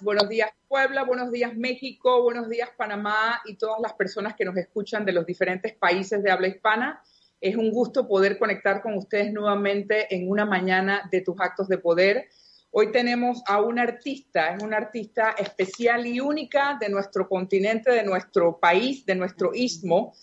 [0.00, 4.56] Buenos días Puebla, buenos días México, buenos días Panamá y todas las personas que nos
[4.56, 7.02] escuchan de los diferentes países de habla hispana.
[7.40, 11.78] Es un gusto poder conectar con ustedes nuevamente en una mañana de tus actos de
[11.78, 12.28] poder.
[12.70, 18.04] Hoy tenemos a una artista, es una artista especial y única de nuestro continente, de
[18.04, 20.14] nuestro país, de nuestro istmo,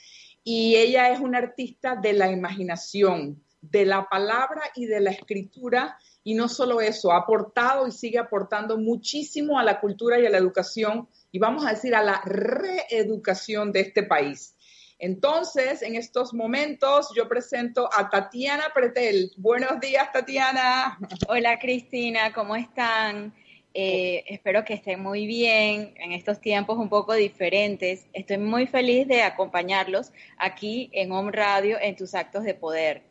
[0.43, 5.97] y ella es una artista de la imaginación, de la palabra y de la escritura
[6.23, 10.29] y no solo eso, ha aportado y sigue aportando muchísimo a la cultura y a
[10.29, 14.55] la educación y vamos a decir a la reeducación de este país.
[14.99, 19.31] Entonces, en estos momentos yo presento a Tatiana Pretel.
[19.37, 20.99] Buenos días, Tatiana.
[21.27, 23.33] Hola, Cristina, ¿cómo están?
[23.73, 28.05] Eh, espero que estén muy bien en estos tiempos un poco diferentes.
[28.13, 33.10] Estoy muy feliz de acompañarlos aquí en Home Radio en tus actos de poder.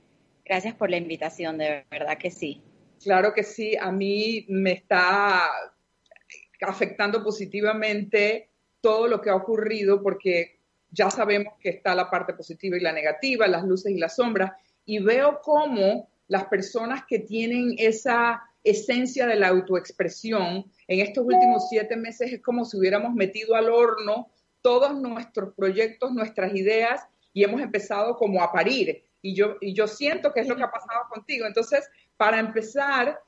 [0.50, 2.60] Gracias por la invitación, de verdad que sí.
[3.04, 5.48] Claro que sí, a mí me está
[6.62, 8.50] afectando positivamente
[8.80, 10.58] todo lo que ha ocurrido porque
[10.90, 14.50] ya sabemos que está la parte positiva y la negativa, las luces y las sombras,
[14.84, 21.68] y veo cómo las personas que tienen esa esencia de la autoexpresión en estos últimos
[21.68, 24.32] siete meses es como si hubiéramos metido al horno
[24.62, 29.04] todos nuestros proyectos, nuestras ideas y hemos empezado como a parir.
[29.22, 31.46] Y yo, y yo siento que es lo que ha pasado contigo.
[31.46, 33.20] Entonces, para empezar,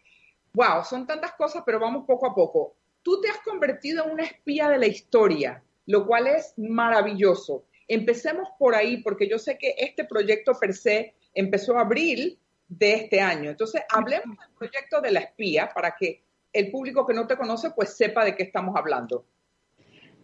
[0.54, 2.76] wow, son tantas cosas, pero vamos poco a poco.
[3.02, 7.64] Tú te has convertido en una espía de la historia, lo cual es maravilloso.
[7.88, 12.38] Empecemos por ahí, porque yo sé que este proyecto per se empezó abril
[12.68, 13.50] de este año.
[13.50, 16.22] Entonces, hablemos del proyecto de la espía para que
[16.52, 19.24] el público que no te conoce pues sepa de qué estamos hablando.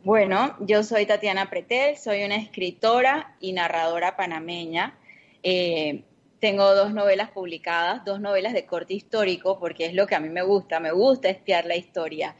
[0.04, 4.96] Bueno, yo soy Tatiana Pretel, soy una escritora y narradora panameña.
[5.42, 6.04] Eh,
[6.40, 10.28] tengo dos novelas publicadas, dos novelas de corte histórico, porque es lo que a mí
[10.28, 12.36] me gusta, me gusta espiar la historia.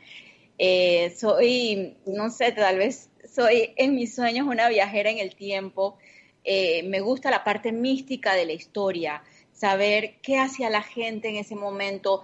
[0.59, 5.98] Eh, soy, no sé, tal vez soy en mis sueños una viajera en el tiempo.
[6.44, 9.22] Eh, me gusta la parte mística de la historia,
[9.53, 12.22] saber qué hacía la gente en ese momento.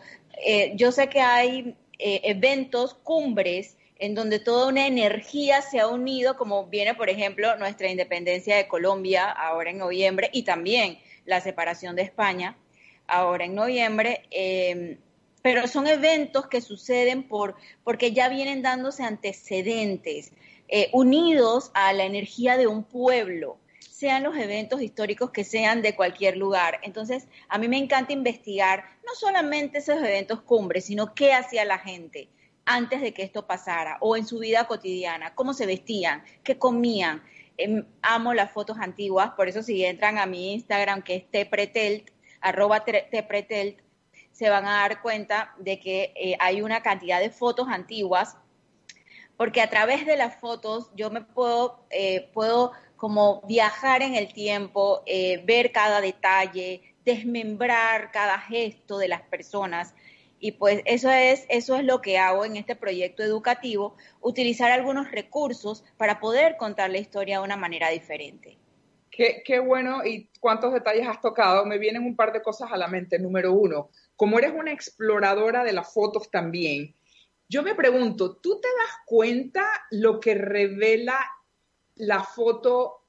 [0.74, 6.66] Yo sé que hay eventos, cumbres, en donde toda una energía se ha unido, como
[6.66, 12.02] viene, por ejemplo, nuestra independencia de Colombia ahora en noviembre, y también la separación de
[12.02, 12.58] España
[13.06, 14.24] ahora en noviembre.
[14.30, 14.98] Em,
[15.40, 20.32] pero son eventos que suceden por, porque ya vienen dándose antecedentes,
[20.68, 23.56] eh, unidos a la energía de un pueblo,
[23.90, 26.78] sean los eventos históricos que sean de cualquier lugar.
[26.82, 31.78] Entonces, a mí me encanta investigar no solamente esos eventos cumbres, sino qué hacía la
[31.78, 32.28] gente
[32.66, 37.22] antes de que esto pasara o en su vida cotidiana, cómo se vestían, qué comían,
[37.56, 42.10] Em, amo las fotos antiguas, por eso si entran a mi Instagram, que es tepretelt,
[42.40, 43.78] arroba tepretelt,
[44.32, 48.36] se van a dar cuenta de que eh, hay una cantidad de fotos antiguas,
[49.36, 54.32] porque a través de las fotos yo me puedo, eh, puedo como viajar en el
[54.32, 59.94] tiempo, eh, ver cada detalle, desmembrar cada gesto de las personas
[60.44, 65.10] y pues eso es, eso es lo que hago en este proyecto educativo, utilizar algunos
[65.10, 68.58] recursos para poder contar la historia de una manera diferente.
[69.10, 71.64] Qué, qué, bueno y cuántos detalles has tocado.
[71.64, 73.18] Me vienen un par de cosas a la mente.
[73.18, 76.94] Número uno, como eres una exploradora de las fotos también,
[77.48, 81.18] yo me pregunto, ¿tú te das cuenta lo que revela
[81.94, 83.06] la foto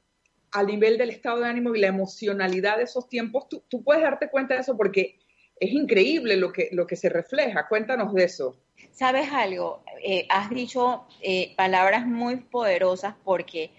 [0.51, 3.49] a nivel del estado de ánimo y la emocionalidad de esos tiempos?
[3.49, 4.77] ¿Tú, tú puedes darte cuenta de eso?
[4.77, 5.19] Porque
[5.59, 7.67] es increíble lo que, lo que se refleja.
[7.67, 8.55] Cuéntanos de eso.
[8.91, 9.83] ¿Sabes algo?
[10.03, 13.71] Eh, has dicho eh, palabras muy poderosas porque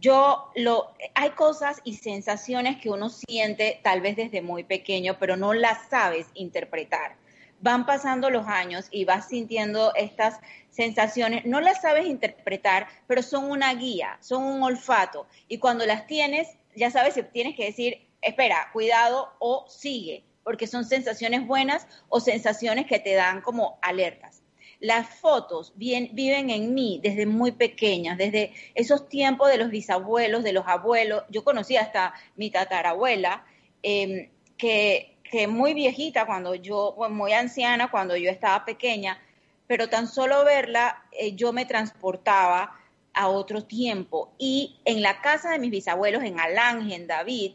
[0.00, 5.36] yo lo hay cosas y sensaciones que uno siente tal vez desde muy pequeño, pero
[5.36, 7.16] no las sabes interpretar.
[7.60, 10.38] Van pasando los años y vas sintiendo estas
[10.70, 16.06] sensaciones, no las sabes interpretar, pero son una guía, son un olfato y cuando las
[16.06, 21.86] tienes, ya sabes si tienes que decir, espera, cuidado o sigue, porque son sensaciones buenas
[22.08, 24.42] o sensaciones que te dan como alertas.
[24.80, 30.54] Las fotos viven en mí desde muy pequeña, desde esos tiempos de los bisabuelos, de
[30.54, 31.24] los abuelos.
[31.28, 33.44] Yo conocí hasta mi tatarabuela,
[33.82, 39.20] em, que, que muy viejita cuando yo, muy anciana cuando yo estaba pequeña,
[39.66, 42.74] pero tan solo verla eh, yo me transportaba
[43.12, 44.32] a otro tiempo.
[44.38, 47.52] Y en la casa de mis bisabuelos, en Alange, en David,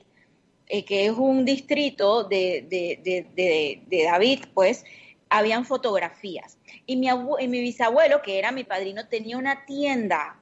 [0.73, 4.83] eh, que es un distrito de, de David, pues,
[5.29, 6.57] habían fotografías.
[6.87, 7.07] Y mi,
[7.47, 10.39] mi bisabuelo, que era mi padrino, tenía una tienda.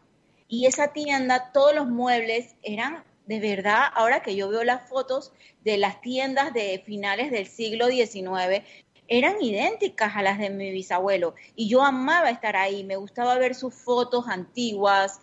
[0.48, 5.32] Y esa tienda, todos los muebles eran de verdad, ahora que yo veo las fotos
[5.64, 8.64] de las tiendas de finales del siglo XIX,
[9.08, 11.36] eran idénticas a las de mi bisabuelo.
[11.56, 15.20] Y yo amaba estar ahí, me gustaba ver sus fotos antiguas.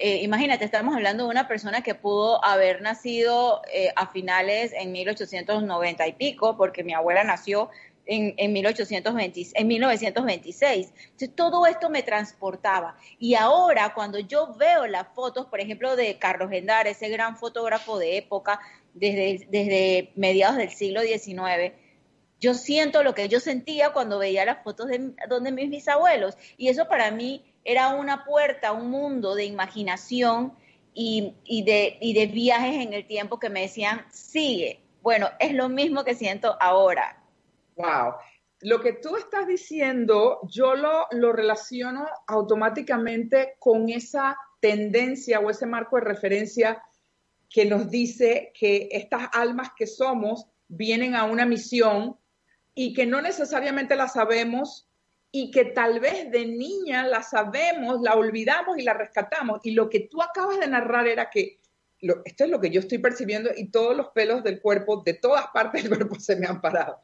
[0.00, 4.92] Eh, imagínate, estamos hablando de una persona que pudo haber nacido eh, a finales en
[4.92, 7.68] 1890 y pico, porque mi abuela nació
[8.06, 10.92] en, en, 1820, en 1926.
[11.02, 12.96] Entonces, todo esto me transportaba.
[13.18, 17.98] Y ahora, cuando yo veo las fotos, por ejemplo, de Carlos Gendar, ese gran fotógrafo
[17.98, 18.60] de época,
[18.94, 21.74] desde, mediados del siglo XIX,
[22.40, 26.36] yo siento lo que yo sentía cuando veía las fotos de donde mis bisabuelos.
[26.56, 30.54] Y eso para mí era una puerta, un mundo de imaginación
[30.94, 31.34] y,
[31.64, 34.80] de viajes en el tiempo que me decían, sigue.
[35.02, 37.22] Bueno, es lo mismo que siento ahora
[37.76, 38.14] Wow.
[38.62, 45.66] Lo que tú estás diciendo, yo lo, lo relaciono automáticamente con esa tendencia o ese
[45.66, 46.82] marco de referencia
[47.48, 52.18] que nos dice que estas almas que somos vienen a una misión
[52.74, 54.87] y que no necesariamente la sabemos
[55.30, 59.60] y que tal vez de niña la sabemos, la olvidamos y la rescatamos.
[59.62, 61.60] Y lo que tú acabas de narrar era que
[62.24, 65.46] esto es lo que yo estoy percibiendo y todos los pelos del cuerpo, de todas
[65.52, 67.00] partes del cuerpo se me han parado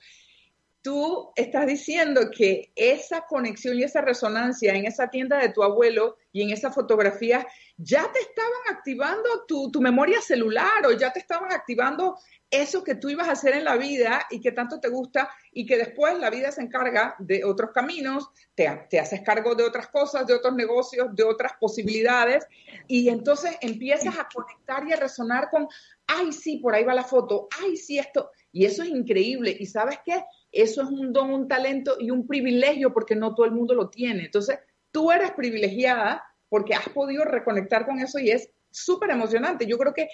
[0.84, 6.18] tú estás diciendo que esa conexión y esa resonancia en esa tienda de tu abuelo
[6.30, 11.52] y en esa fotografía ya te estaban activando tu, memoria celular o ya te estaban
[11.52, 12.16] activando
[12.50, 15.66] eso que tú ibas a hacer en la vida y que tanto te gusta y
[15.66, 19.88] que después la vida se encarga de otros caminos, te, te haces cargo de otras
[19.88, 22.46] cosas, de otros negocios, de otras posibilidades
[22.86, 25.66] y entonces empiezas a conectar y a resonar con,
[26.06, 28.30] ay, sí, por ahí va la foto, ay, sí, esto.
[28.52, 29.56] Y eso es increíble.
[29.58, 30.22] ¿Y sabes qué?
[30.54, 33.90] eso es un don, un talento y un privilegio porque no todo el mundo lo
[33.90, 34.24] tiene.
[34.24, 34.58] Entonces,
[34.92, 39.66] tú eres privilegiada porque has podido reconectar con eso y es súper emocionante.
[39.66, 40.08] Yo creo que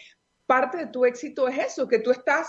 [0.46, 2.48] parte de tu éxito es eso, que tú estás,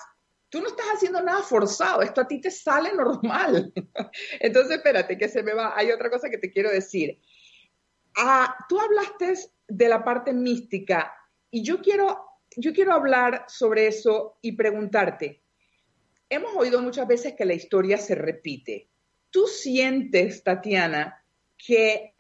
[0.50, 3.72] tú no estás haciendo nada forzado, esto a ti te sale normal.
[4.40, 5.78] Entonces, espérate, que se me va.
[5.78, 7.20] Hay otra cosa que te quiero decir.
[8.18, 9.36] Ah, tú hablaste
[9.68, 11.14] de la parte mística
[11.50, 12.26] y yo quiero,
[12.58, 15.44] yo quiero hablar sobre eso y preguntarte,
[16.30, 18.90] hemos oído muchas veces que la historia se repite.
[19.30, 21.24] ¿Tú sientes, Tatiana,
[21.58, 22.16] que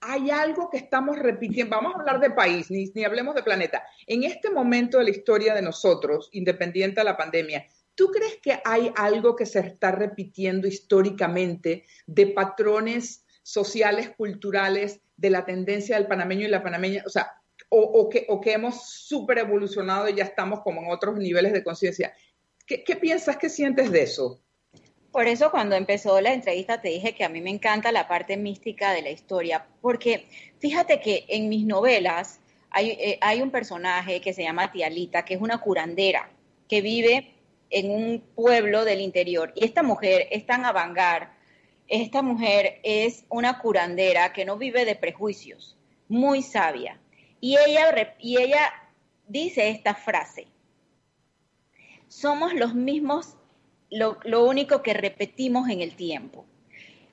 [0.00, 1.76] hay algo que estamos repitiendo?
[1.76, 3.82] Vamos a hablar de país, ni, ni hablemos de planeta.
[4.06, 8.60] En este momento de la historia de nosotros, independiente de la pandemia, ¿tú crees que
[8.64, 16.06] hay algo que se está repitiendo históricamente de patrones sociales, culturales, de la tendencia del
[16.06, 17.02] panameño y la panameña?
[17.06, 17.32] O sea,
[17.70, 21.64] o, que, o que hemos súper evolucionado y ya estamos como en otros niveles de
[21.64, 22.14] conciencia.
[22.66, 24.42] ¿Qué, piensas, qué sientes de eso?
[25.12, 28.36] Por eso cuando empezó la entrevista te dije que a mí me encanta la parte
[28.36, 34.32] mística de la historia, porque fíjate que en mis novelas hay, eh, un personaje que
[34.32, 36.30] se llama Tialita, que es una curandera,
[36.68, 37.32] que vive
[37.70, 39.52] en un pueblo del interior.
[39.54, 41.32] Y esta mujer es tan avangar,
[41.86, 45.76] esta mujer es una curandera que no vive de prejuicios,
[46.08, 47.00] muy sabia.
[47.40, 48.72] Y ella, y ella
[49.26, 50.48] dice esta frase,
[52.08, 53.37] somos los mismos,
[53.90, 56.44] lo, único que repetimos en el tiempo.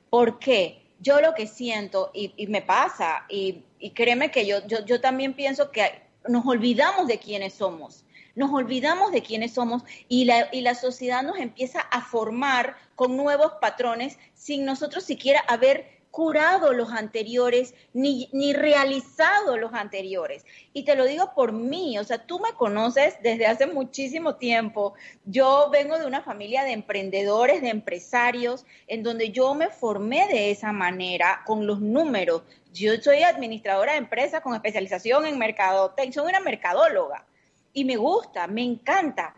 [0.10, 0.82] ¿Por qué?
[1.00, 3.64] Yo lo que siento, y, me pasa, y,
[3.94, 8.04] créeme que yo, yo, también pienso que nos olvidamos de quiénes somos,
[8.34, 13.16] nos olvidamos de quiénes somos y la, y la sociedad nos empieza a formar con
[13.16, 20.46] nuevos patrones sin nosotros siquiera haber curado los anteriores, ni, ni realizado los anteriores.
[20.72, 24.94] Y te lo digo por mí, o sea, tú me conoces desde hace muchísimo tiempo.
[25.26, 30.52] Yo vengo de una familia de emprendedores, de empresarios, en donde yo me formé de
[30.52, 32.44] esa manera, con los números.
[32.72, 37.26] Yo soy administradora de empresas con especialización en mercadotecnia, soy una mercadóloga
[37.74, 39.36] y me gusta, me encanta.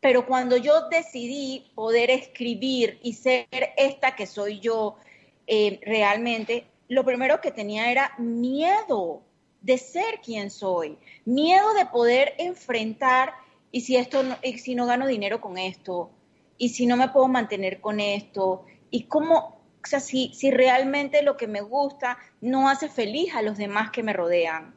[0.00, 4.98] Pero cuando yo decidí poder escribir y ser esta que soy yo,
[5.46, 9.22] eh, realmente, lo primero que tenía era miedo
[9.60, 13.34] de ser quien soy, miedo de poder enfrentar
[13.72, 16.10] y si esto no, y si no gano dinero con esto,
[16.56, 21.22] y si no me puedo mantener con esto, y cómo, o sea, si, si realmente
[21.22, 24.74] lo que me gusta no hace feliz a los demás que me rodean.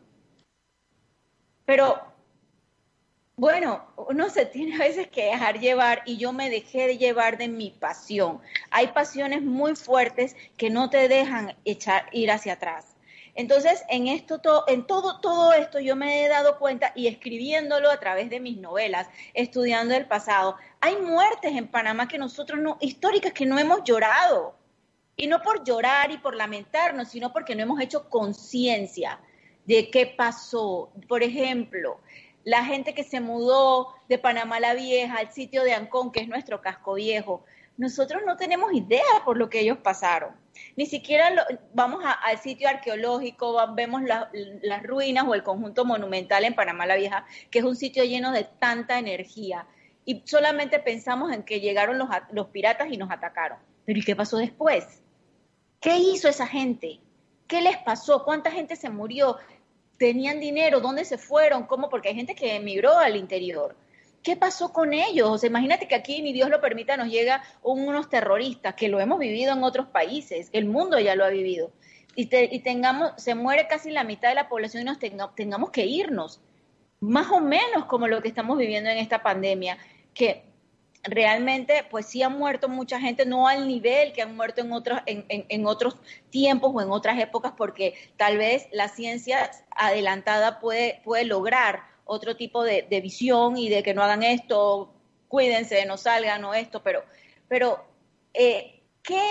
[1.65, 2.01] Pero
[3.39, 7.38] bueno, uno se tiene a veces que dejar llevar y yo me dejé de llevar
[7.38, 8.41] de mi pasión.
[8.69, 12.98] Hay pasiones muy fuertes que no te dejan echar, ir hacia atrás.
[13.36, 18.01] Entonces, en esto, en todo, todo esto yo me he dado cuenta y escribiéndolo a
[18.01, 23.31] través de mis novelas, estudiando el pasado, hay muertes en Panamá que nosotros no, históricas
[23.31, 24.53] que no hemos llorado.
[25.15, 29.22] Y no por llorar y por lamentarnos, sino porque no hemos hecho conciencia
[29.63, 30.91] de qué pasó.
[31.08, 32.01] Por ejemplo,
[32.43, 36.27] la gente que se mudó de Panamá la Vieja al sitio de Ancón, que es
[36.27, 37.43] nuestro casco viejo,
[37.77, 40.31] nosotros no tenemos idea por lo que ellos pasaron.
[40.75, 41.31] Ni siquiera
[41.74, 47.25] vamos al sitio arqueológico, vemos las ruinas o el conjunto monumental en Panamá la Vieja,
[47.50, 49.65] que es un sitio lleno de tanta energía.
[50.03, 53.60] Y solamente pensamos en que llegaron los, los piratas y nos atacaron.
[53.86, 55.01] Pero ¿y qué pasó después?
[55.79, 57.00] ¿Qué hizo esa gente?
[57.48, 58.25] ¿Qué les pasó?
[58.25, 59.38] ¿Cuánta gente se murió?
[60.00, 63.75] Tenían dinero, dónde se fueron, cómo, porque hay gente que emigró al interior.
[64.24, 65.29] ¿Qué pasó con ellos?
[65.29, 69.00] O sea, imagínate que aquí, ni Dios lo permita, nos llega unos terroristas, que lo
[69.00, 71.72] hemos vivido en otros países, el mundo ya lo ha vivido,
[72.15, 72.25] y,
[72.60, 76.41] tengamos, se muere casi la mitad de la población y nos tengamos que irnos,
[77.00, 79.77] más o menos como lo que estamos viviendo en esta pandemia,
[80.13, 80.49] que
[81.03, 85.00] realmente pues sí han muerto mucha gente, no al nivel que han muerto en otros,
[85.06, 85.96] en, en, otros
[86.29, 92.36] tiempos o en otras épocas, porque tal vez la ciencia adelantada puede, puede lograr otro
[92.36, 94.91] tipo de, visión y de que no hagan esto,
[95.27, 97.03] cuídense, no salgan o esto, pero,
[97.48, 97.86] pero
[98.34, 99.22] eh, ¿qué,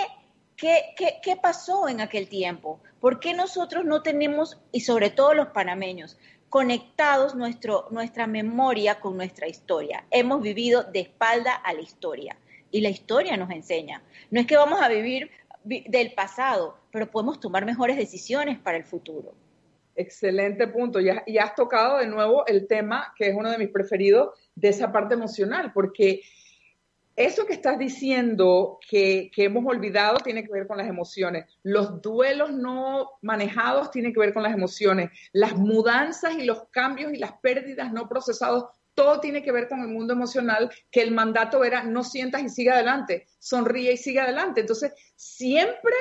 [0.55, 2.79] qué, qué, qué pasó en aquel tiempo?
[2.99, 6.17] ¿Por qué nosotros no tenemos, y sobre todo los panameños,
[6.49, 10.05] conectados nuestro, nuestra memoria con nuestra historia.
[10.11, 12.37] Hemos vivido de espalda a la historia
[12.71, 14.01] y la historia nos enseña.
[14.31, 15.29] No es que vamos a vivir
[15.63, 19.33] del pasado, pero podemos tomar mejores decisiones para el futuro.
[19.95, 20.99] Excelente punto.
[20.99, 24.91] Y has, tocado de nuevo el tema que es uno de mis preferidos de esa
[24.91, 26.21] parte emocional, porque
[27.19, 31.47] eso que estás diciendo que, hemos olvidado tiene que ver con las emociones.
[31.63, 35.11] Los duelos no manejados tienen que ver con las emociones.
[35.33, 39.81] Las mudanzas y los cambios y las pérdidas no procesados, todo tiene que ver con
[39.81, 44.21] el mundo emocional, que el mandato era no sientas y sigue adelante, sonríe y sigue
[44.21, 44.61] adelante.
[44.61, 45.95] Entonces, siempre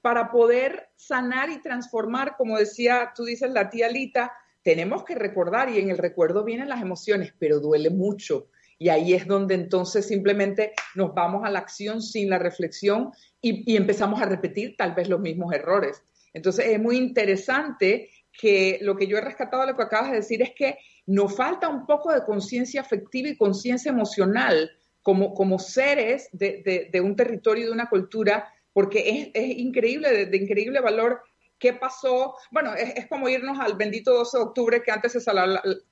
[0.00, 5.68] para poder sanar y transformar, como decía, tú dices la tía Lita, tenemos que recordar
[5.68, 8.46] y en el recuerdo vienen las emociones, pero duele mucho
[8.80, 13.76] y ahí es donde entonces simplemente nos vamos a la acción sin la reflexión y,
[13.76, 16.02] empezamos a repetir tal vez los mismos errores.
[16.32, 20.16] Entonces es muy interesante que lo que yo he rescatado de lo que acabas de
[20.16, 24.70] decir es que nos falta un poco de conciencia afectiva y conciencia emocional
[25.02, 30.80] como, como seres de, un territorio y de una cultura, porque es, increíble, de, increíble
[30.80, 31.20] valor
[31.58, 32.34] qué pasó.
[32.50, 35.20] Bueno, es, como irnos al bendito 12 de octubre que antes se,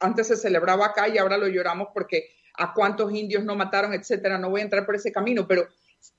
[0.01, 4.39] antes se celebraba acá y ahora lo lloramos porque a cuántos indios no mataron, etcétera.
[4.39, 5.69] No voy a entrar por ese camino, pero,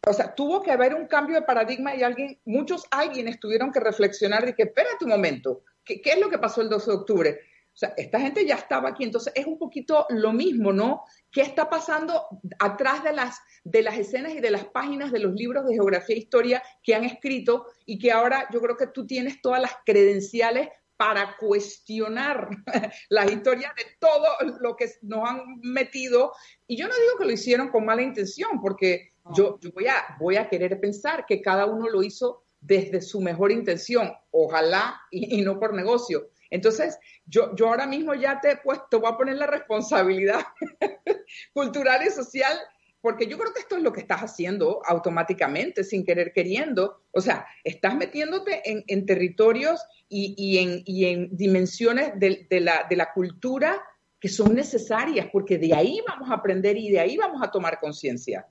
[0.07, 3.79] o sea, tuvo que haber un cambio de paradigma y alguien, muchos alguien tuvieron que
[3.79, 6.97] reflexionar de que, espérate un momento, ¿qué, ¿qué, es lo que pasó el 12 de
[6.97, 7.39] octubre?
[7.73, 11.03] O sea, esta gente ya estaba aquí, entonces es un poquito lo mismo, ¿no?
[11.31, 12.27] ¿Qué está pasando
[12.59, 16.15] atrás de las, de las escenas y de las páginas de los libros de geografía
[16.15, 19.71] e historia que han escrito y que ahora yo creo que tú tienes todas las
[19.85, 20.67] credenciales
[20.99, 22.49] para cuestionar
[23.09, 24.27] la historia de todo
[24.59, 26.33] lo que nos han metido.
[26.67, 30.35] Y yo no digo que lo hicieron con mala intención, porque yo, voy, a, voy
[30.35, 35.57] a querer pensar que cada uno lo hizo desde su mejor intención, ojalá y, no
[35.57, 36.31] por negocio.
[36.49, 40.41] Entonces, yo, yo ahora mismo ya te he puesto, voy a poner la responsabilidad
[41.53, 42.59] cultural y social
[43.01, 47.01] porque yo creo que esto es lo que estás haciendo automáticamente, sin querer queriendo.
[47.11, 53.81] O sea, estás metiéndote en, territorios y, en, dimensiones de, la, cultura
[54.19, 57.79] que son necesarias, porque de ahí vamos a aprender y de ahí vamos a tomar
[57.79, 58.45] conciencia.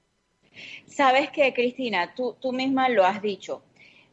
[0.86, 3.62] Sabes que, Cristina, tú, tú misma lo has dicho.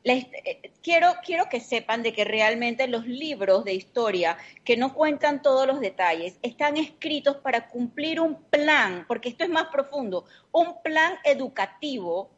[0.05, 5.41] Eh, quiero, quiero que sepan de que realmente los libros de historia que no cuentan
[5.41, 10.81] todos los detalles están escritos para cumplir un plan, porque esto es más profundo, un
[10.83, 12.29] plan educativo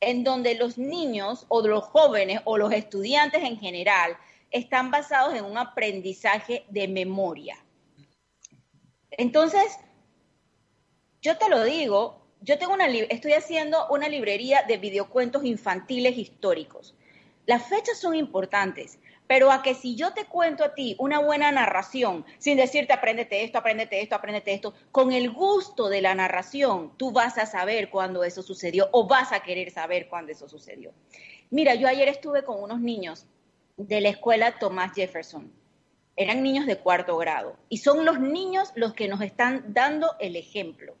[0.00, 4.18] en donde los niños o los jóvenes o los estudiantes en general
[4.50, 7.56] están basados en un aprendizaje de memoria.
[9.10, 9.78] Entonces,
[11.22, 16.94] yo te lo digo, yo tengo una estoy haciendo una librería de videocuentos infantiles históricos.
[17.46, 21.52] Las fechas son importantes, pero a que si yo te cuento a ti una buena
[21.52, 26.92] narración, sin decirte apréndete esto, apréndete esto, apréndete esto, con el gusto de la narración,
[26.96, 30.92] tú vas a saber cuándo eso sucedió o vas a querer saber cuándo eso sucedió.
[31.50, 33.26] Mira, yo ayer estuve con unos niños
[33.76, 35.52] de la escuela Thomas Jefferson.
[36.16, 40.36] Eran niños de cuarto grado y son los niños los que nos están dando el
[40.36, 40.96] ejemplo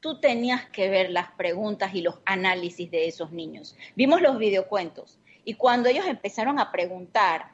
[0.00, 3.76] tú tenías que ver las preguntas y los análisis de esos niños.
[3.96, 7.50] Vimos los videocuentos y cuando ellos empezaron a preguntar,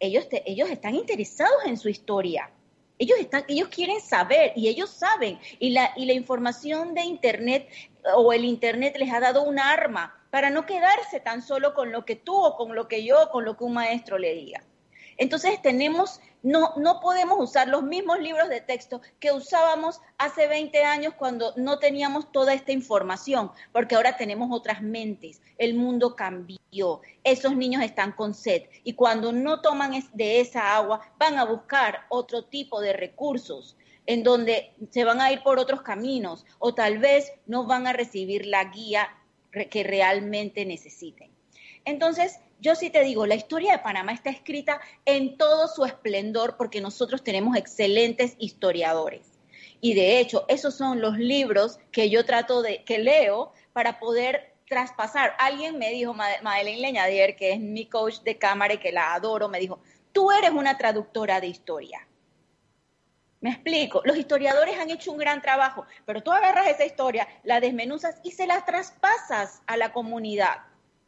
[0.00, 2.50] ellos, ellos están interesados en su historia.
[2.98, 5.38] Ellos, están, ellos quieren saber y ellos saben.
[5.58, 7.68] Y la, y la información de Internet
[8.14, 12.04] o el Internet les ha dado un arma para no quedarse tan solo con lo
[12.04, 14.62] que tú o con lo que yo, con lo que un maestro le diga.
[15.16, 20.84] Entonces tenemos, no, no podemos usar los mismos libros de texto que usábamos hace 20
[20.84, 27.00] años cuando no teníamos toda esta información, porque ahora tenemos otras mentes, el mundo cambió,
[27.24, 28.64] esos niños están con sed.
[28.84, 34.22] Y cuando no toman de esa agua van a buscar otro tipo de recursos en
[34.22, 38.46] donde se van a ir por otros caminos o tal vez no van a recibir
[38.46, 39.08] la guía
[39.70, 41.35] que realmente necesiten.
[41.86, 46.56] Entonces, yo sí te digo, la historia de Panamá está escrita en todo su esplendor
[46.56, 49.38] porque nosotros tenemos excelentes historiadores.
[49.80, 54.54] Y de hecho, esos son los libros que yo trato de, que leo para poder
[54.68, 55.36] traspasar.
[55.38, 59.48] Alguien me dijo, Madeleine Leñadier, que es mi coach de cámara y que la adoro,
[59.48, 59.78] me dijo,
[60.10, 62.08] tú eres una traductora de historia.
[63.40, 67.60] Me explico, los historiadores han hecho un gran trabajo, pero tú agarras esa historia, la
[67.60, 70.62] desmenuzas y se la traspasas a la comunidad.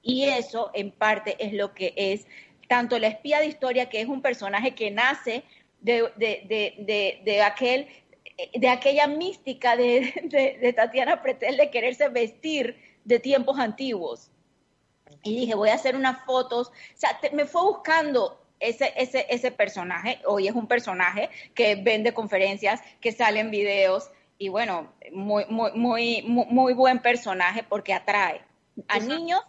[0.09, 2.27] Y eso, en parte, es lo que es
[2.67, 5.45] tanto la espía de historia, que es un personaje que nace
[5.83, 7.87] de, de, aquel
[8.55, 14.31] de aquella mística de, Tatiana Pretel de quererse vestir de tiempos antiguos.
[15.25, 16.69] Y dije, voy a hacer unas fotos.
[16.69, 20.23] O sea, me fue buscando ese, ese, ese personaje.
[20.25, 24.11] Hoy es un personaje que vende conferencias, que sale en videos.
[24.39, 28.41] Y bueno, muy, muy, muy, muy buen personaje porque atrae
[28.89, 29.43] a niños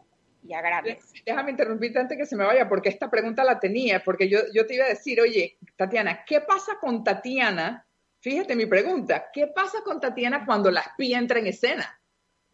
[1.26, 4.66] Déjame interrumpirte antes que se me vaya, porque esta pregunta la tenía, porque yo, yo
[4.66, 7.86] te iba a decir, oye, Tatiana, ¿qué pasa con Tatiana?
[8.20, 12.00] Fíjate mi pregunta, ¿qué pasa con Tatiana cuando la espía entra en escena?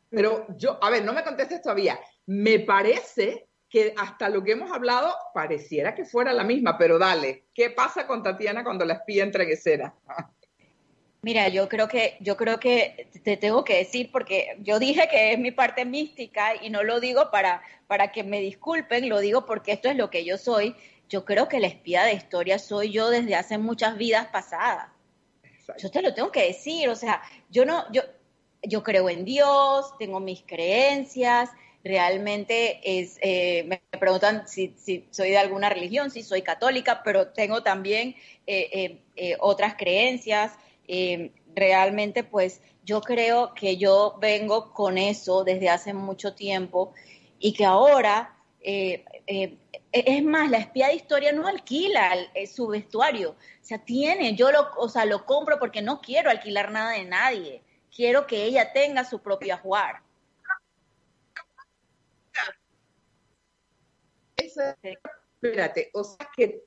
[0.10, 2.00] Pero yo, a ver, no me contestes todavía.
[2.28, 7.48] Me parece que hasta lo que hemos hablado pareciera que fuera la misma, pero dale,
[7.54, 9.96] ¿qué pasa con Tatiana cuando la espía entra en escena?
[11.26, 15.34] Mira, yo creo que, yo creo que te tengo que decir, porque yo dije que
[15.34, 19.44] es mi parte mística y no lo digo para, para que me disculpen, lo digo
[19.44, 20.76] porque esto es lo que yo soy.
[21.10, 24.90] Yo creo que la espía de historia soy yo desde hace muchas vidas pasadas.
[25.80, 28.04] Yo te lo tengo que decir, o sea, yo no, yo,
[28.62, 31.50] yo creo en Dios, tengo mis creencias,
[31.84, 37.30] realmente es, eh, me preguntan si, si, soy de alguna religión, si soy católica, pero
[37.30, 40.52] tengo también eh, eh, otras creencias.
[40.88, 46.94] Eh, realmente pues yo creo que yo vengo con eso desde hace mucho tiempo
[47.40, 49.58] y que ahora, eh, eh,
[49.92, 52.12] es más, la espía de historia no alquila
[52.54, 56.72] su vestuario, o sea, tiene, yo lo, o sea, lo compro porque no quiero alquilar
[56.72, 60.02] nada de nadie, quiero que ella tenga su propio ajuar.
[65.48, 66.64] Espérate, o sea que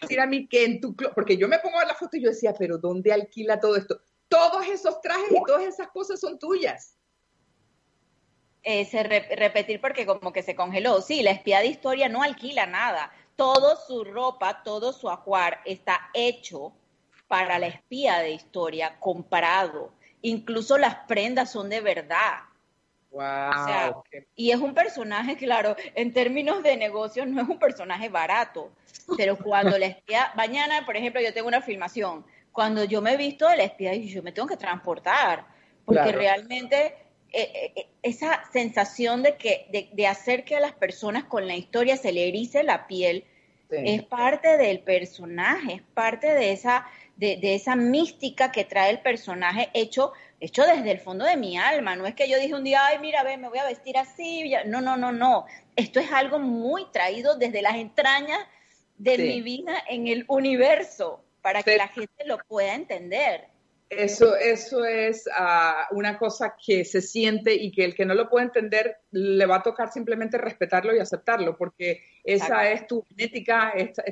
[0.00, 2.30] decir a mí que en tu porque yo me pongo a la foto y yo
[2.30, 4.00] decía, pero ¿dónde alquila todo esto?
[4.28, 6.96] Todos esos trajes y todas esas cosas son tuyas.
[8.62, 11.00] Repetir porque como que se congeló.
[11.00, 13.10] Sí, la espía de historia no alquila nada.
[13.36, 16.72] Todo su ropa, todo su ajuar está hecho
[17.26, 19.92] para la espía de historia, comprado.
[20.22, 22.40] Incluso las prendas son de verdad.
[23.10, 24.04] Wow.
[24.36, 28.70] Y es un personaje, claro, en términos de negocios no es un personaje barato,
[29.16, 33.16] pero cuando la espía, mañana, por ejemplo, yo tengo una filmación, cuando yo me he
[33.16, 35.44] visto de la espía, yo me tengo que transportar,
[35.84, 36.94] porque realmente
[37.32, 41.54] eh, eh, eh, esa sensación de, que, de, hacer que a las personas con la
[41.54, 43.24] historia se le erice la piel,
[43.70, 49.70] es parte del personaje, es parte de esa, de, esa mística que trae el personaje
[49.74, 51.96] hecho, hecho desde el fondo de mi alma.
[51.96, 54.52] No es que yo dije un día, ay, mira, ve, me voy a vestir así.
[54.66, 55.46] No, no, no, no.
[55.76, 58.40] Esto es algo muy traído desde las entrañas
[58.98, 63.48] de mi vida en el universo, para que la gente lo pueda entender.
[63.90, 68.30] Eso, eso es ah, una cosa que se siente y que el que no lo
[68.30, 73.70] puede entender le va a tocar simplemente respetarlo y aceptarlo, porque esa es tu genética,
[73.70, 74.04] esta,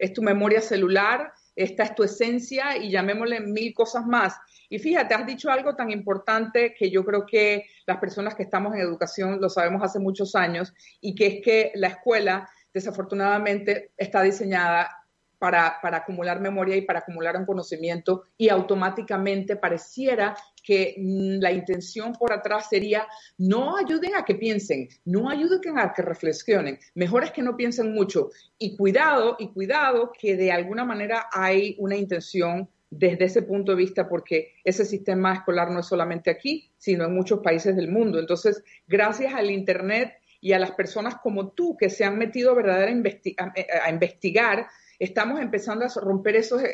[0.00, 4.34] es tu memoria celular, esta es tu esencia y llamémosle mil cosas más.
[4.68, 8.74] Y fíjate, has dicho algo tan importante que yo creo que las personas que estamos
[8.74, 14.20] en educación lo sabemos hace muchos años y que es que la escuela desafortunadamente está
[14.22, 15.05] diseñada
[15.38, 22.12] para, acumular memoria y para acumular un conocimiento y automáticamente pareciera que mm, la intención
[22.12, 23.06] por atrás sería
[23.38, 27.92] no ayuden a que piensen, no ayuden a que reflexionen, mejor es que no piensen
[27.92, 33.72] mucho y cuidado y cuidado que de alguna manera hay una intención desde ese punto
[33.72, 37.90] de vista, porque ese sistema escolar no es solamente aquí, sino en muchos países del
[37.90, 38.18] mundo.
[38.18, 43.34] Entonces, gracias al Internet y a las personas como tú que se han metido verdaderamente
[43.38, 44.68] a investigar,
[44.98, 46.70] estamos empezando a romper esos eh,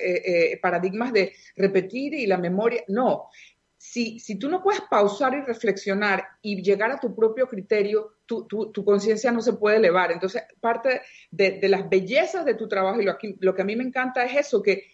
[0.53, 2.85] eh, paradigmas de repetir y la memoria.
[2.89, 3.29] No,
[3.77, 8.47] si, si, tú no puedes pausar y reflexionar y llegar a tu propio criterio, tu,
[8.47, 10.13] tu, conciencia no se puede elevar.
[10.13, 13.77] Entonces, parte de, de, las bellezas de tu trabajo y lo, lo que a mí
[13.77, 14.85] me encanta es eso, que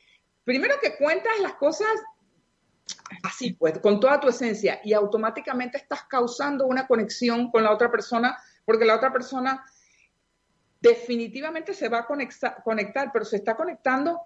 [0.43, 1.89] primero que cuentas las cosas
[3.23, 7.91] así, pues, con toda tu esencia y automáticamente estás causando una conexión con la otra
[7.91, 9.65] persona, porque la otra persona
[10.81, 14.21] definitivamente se va a conectar, pero se está conectando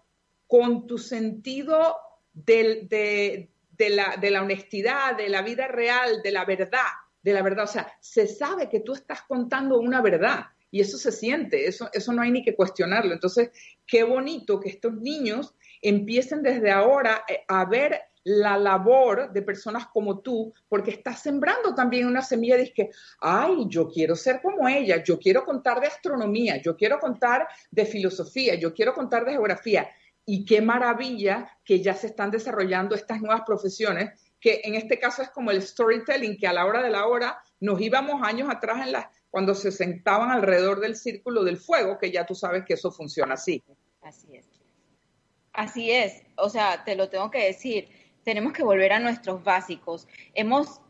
[0.46, 1.96] con tu sentido
[2.32, 6.90] de, la, de, la, honestidad, de la vida real, de la verdad,
[7.22, 7.64] de la verdad.
[7.64, 11.88] O sea, se sabe que tú estás contando una verdad y eso se siente, eso,
[11.92, 13.12] eso no hay ni que cuestionarlo.
[13.12, 13.50] Entonces,
[13.86, 19.86] qué bonito que estos niños empiecen desde ahora eh, a ver la labor de personas
[19.88, 24.68] como tú, porque estás sembrando también una semilla de que, ay, yo quiero ser como
[24.68, 29.32] ella, yo quiero contar de astronomía, yo quiero contar de filosofía, yo quiero contar de
[29.32, 29.88] geografía.
[30.24, 35.22] Y qué maravilla que ya se están desarrollando estas nuevas profesiones, que en este caso
[35.22, 38.86] es como el storytelling, que a la hora de la hora nos íbamos años atrás
[38.86, 38.94] en
[39.30, 43.34] cuando se sentaban alrededor del círculo del fuego, que ya tú sabes que eso funciona
[43.34, 43.64] así.
[44.00, 44.46] Así es.
[45.52, 47.88] Así es, o sea, te lo tengo que decir
[48.24, 50.08] tenemos que volver a nuestros básicos.
[50.34, 50.80] Hemos,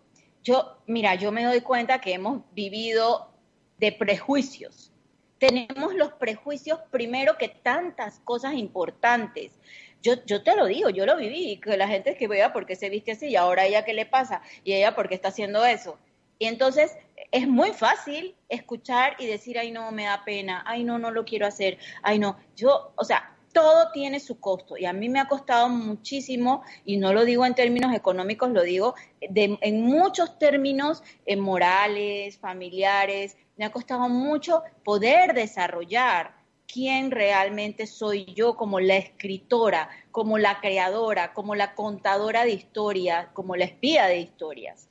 [0.43, 3.31] yo, mira, yo me doy cuenta que hemos vivido
[3.79, 4.93] de prejuicios.
[5.39, 9.59] Tenemos los prejuicios primero que tantas cosas importantes.
[10.03, 12.67] Yo, yo te lo digo, yo lo viví, que la gente es que vea por
[12.67, 15.29] qué se viste así y ahora ella qué le pasa y ella por qué está
[15.29, 15.99] haciendo eso.
[16.39, 16.97] Y entonces
[17.31, 21.25] es muy fácil escuchar y decir, ay no, me da pena, ay no, no lo
[21.25, 22.37] quiero hacer, ay no.
[22.57, 26.97] Yo, o sea, todo tiene su costo y a mí me ha costado muchísimo, y
[26.97, 33.65] no lo digo en términos económicos, lo digo en muchos términos eh, morales, familiares, me
[33.65, 36.35] ha costado mucho poder desarrollar
[36.67, 43.29] quién realmente soy yo como la escritora, como la creadora, como la contadora de historias,
[43.35, 44.89] como la espía de historias.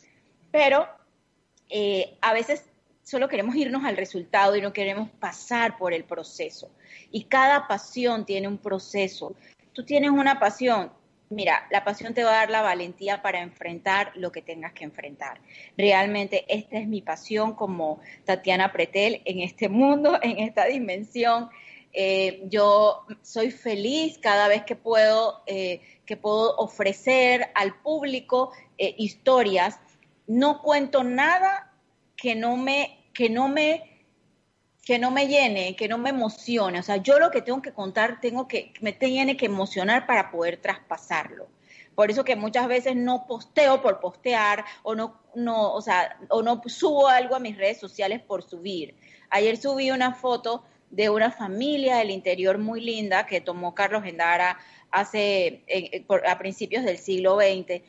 [0.52, 0.88] Pero
[1.69, 2.71] eh, a veces
[3.04, 6.72] solo queremos irnos al resultado y no queremos pasar por el proceso.
[7.12, 9.36] Y cada pasión tiene un proceso.
[9.74, 10.92] Tú tienes una pasión,
[11.30, 14.84] mira, la pasión te va a dar la valentía para enfrentar lo que tengas que
[14.84, 15.42] enfrentar.
[15.78, 21.50] Realmente esta es mi pasión como Tatiana Pretel en este mundo, en esta dimensión.
[21.94, 28.96] Eh, yo soy feliz cada vez que puedo, eh, que puedo ofrecer al público eh,
[28.98, 29.80] historias.
[30.28, 31.71] No cuento nada
[32.22, 33.92] que no me que no me
[34.86, 36.80] que no me llene, que no me emocione.
[36.80, 40.32] O sea, yo lo que tengo que contar, tengo que, me tiene que emocionar para
[40.32, 41.48] poder traspasarlo.
[41.94, 46.42] Por eso que muchas veces no posteo por postear o no, no, o sea, o
[46.42, 48.96] no subo algo a mis redes sociales por subir.
[49.30, 54.58] Ayer subí una foto de una familia del interior muy linda que tomó Carlos Gendara
[54.90, 55.64] hace,
[56.28, 57.84] a principios del siglo XX.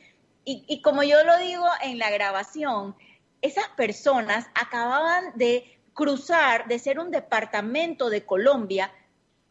[0.45, 2.95] Y, y como yo lo digo en la grabación,
[3.43, 8.91] esas personas acababan de cruzar de ser un departamento de Colombia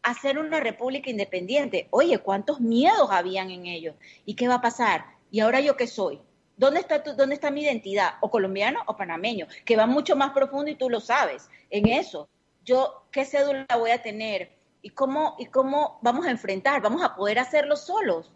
[0.01, 1.87] a ser una república independiente.
[1.91, 3.95] Oye, ¿cuántos miedos habían en ellos?
[4.25, 5.05] ¿Y qué va a pasar?
[5.31, 6.19] ¿Y ahora yo qué soy?
[6.57, 8.15] ¿Dónde está, ¿Dónde está mi identidad?
[8.21, 9.47] ¿O colombiano o panameño?
[9.63, 12.27] Que va mucho más profundo y tú lo sabes en eso.
[12.65, 14.57] Yo, ¿qué cédula voy a tener?
[14.81, 16.81] ¿Y cómo, ¿Y cómo vamos a enfrentar?
[16.81, 18.31] ¿Vamos a poder hacerlo solos?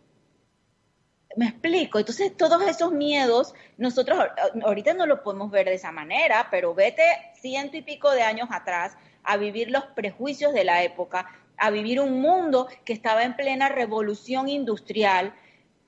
[1.35, 1.99] Me explico.
[1.99, 4.19] Entonces, todos esos miedos, nosotros
[4.63, 7.03] ahorita no lo podemos ver de esa manera, pero vete
[7.39, 11.99] ciento y pico de años atrás, a vivir los prejuicios de la época, a vivir
[11.99, 15.33] un mundo que estaba en plena revolución industrial,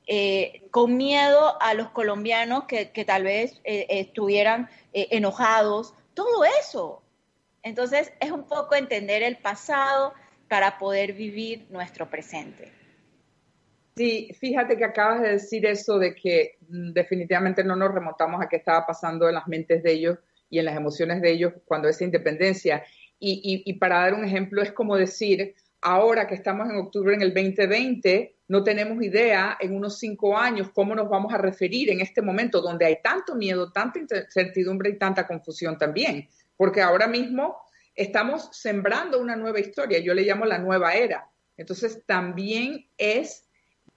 [0.08, 7.04] eh, con miedo a los colombianos que, tal vez eh, estuvieran eh, enojados, todo eso.
[7.64, 10.14] Entonces es un poco entender el pasado
[10.48, 12.79] para poder vivir nuestro presente.
[14.00, 18.48] Sí, fíjate que acabas de decir eso de que mm, definitivamente no nos remontamos a
[18.48, 20.18] qué estaba pasando en las mentes de ellos
[20.50, 22.82] y en las emociones de ellos cuando esa independencia.
[23.20, 27.34] Y, para dar un ejemplo, es como decir, ahora que estamos en octubre en el
[27.34, 32.22] 2020, no tenemos idea en unos cinco años cómo nos vamos a referir en este
[32.22, 36.30] momento donde hay tanto miedo, tanta incertidumbre y tanta confusión también.
[36.56, 37.58] Porque ahora mismo
[37.94, 41.30] estamos sembrando una nueva historia, yo le llamo la nueva era.
[41.58, 43.49] Entonces también es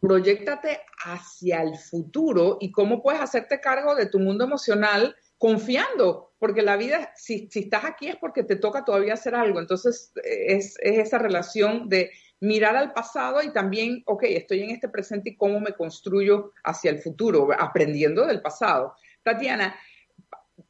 [0.02, 6.62] proyectate hacia el futuro y cómo puedes hacerte cargo de tu mundo emocional confiando, porque
[6.62, 9.60] la vida, si, estás aquí es porque te toca todavía hacer algo.
[9.60, 12.10] Entonces, es, esa relación de
[12.40, 16.90] mirar al pasado y también, ok, estoy en este presente y cómo me construyo hacia
[16.90, 18.96] el futuro, aprendiendo del pasado.
[19.22, 19.76] Tatiana,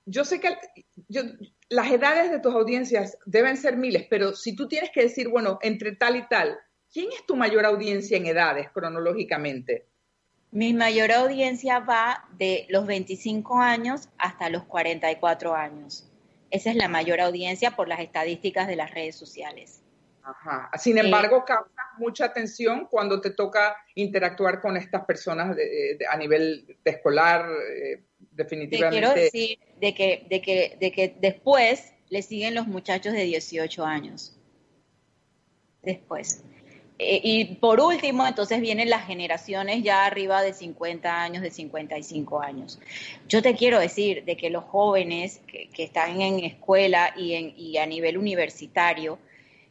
[0.04, 0.58] yo sé que
[1.70, 5.58] las edades de tus audiencias deben ser miles, pero si tú tienes que decir, bueno,
[5.62, 6.58] entre tal y tal,
[6.92, 9.87] ¿Quién es tu mayor audiencia en edades cronológicamente?
[10.50, 16.07] Mi mayor audiencia va de los 25 años hasta los 44 años.
[16.50, 19.81] Esa es la mayor audiencia por las estadísticas de las redes sociales.
[20.22, 20.70] Ajá.
[20.78, 25.57] Sin embargo, eh, causa mucha atención cuando te toca interactuar con estas personas
[26.11, 29.00] a nivel de escolar, eh, definitivamente.
[29.00, 33.22] Te quiero decir de que, de, que, de que después le siguen los muchachos de
[33.22, 34.38] 18 años.
[35.83, 36.44] Después.
[37.04, 42.40] Eh, y por último, entonces vienen las generaciones ya arriba de 50 años, de 55
[42.40, 42.78] años.
[43.28, 47.76] Yo te quiero decir de que los jóvenes que, están en escuela y, en, y
[47.78, 49.18] a nivel universitario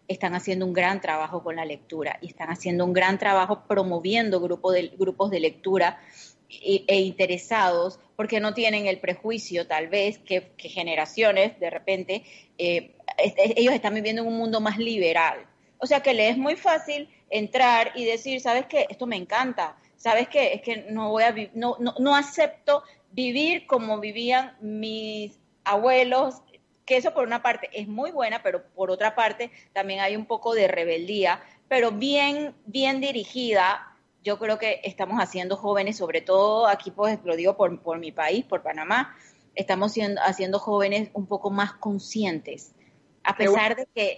[0.09, 4.41] están haciendo un gran trabajo con la lectura y están haciendo un gran trabajo promoviendo
[4.41, 5.99] grupos de, grupos de lectura
[6.49, 12.23] e, interesados porque no tienen el prejuicio tal vez que, generaciones de repente
[12.57, 12.91] eh,
[13.55, 15.45] ellos están viviendo en un mundo más liberal.
[15.77, 18.85] O sea que le es muy fácil entrar y decir, ¿sabes qué?
[18.89, 19.77] Esto me encanta.
[19.95, 20.53] ¿Sabes qué?
[20.53, 26.41] Es que no voy a no, no, no acepto vivir como vivían mis abuelos,
[26.85, 30.25] que eso por una parte es muy buena, pero por otra parte también hay un
[30.25, 33.87] poco de rebeldía, pero bien, bien dirigida.
[34.23, 38.11] Yo creo que estamos haciendo jóvenes, sobre todo aquí, pues lo digo por, por mi
[38.11, 39.15] país, por Panamá,
[39.55, 42.73] estamos siendo, haciendo jóvenes un poco más conscientes,
[43.23, 44.17] a pesar de que,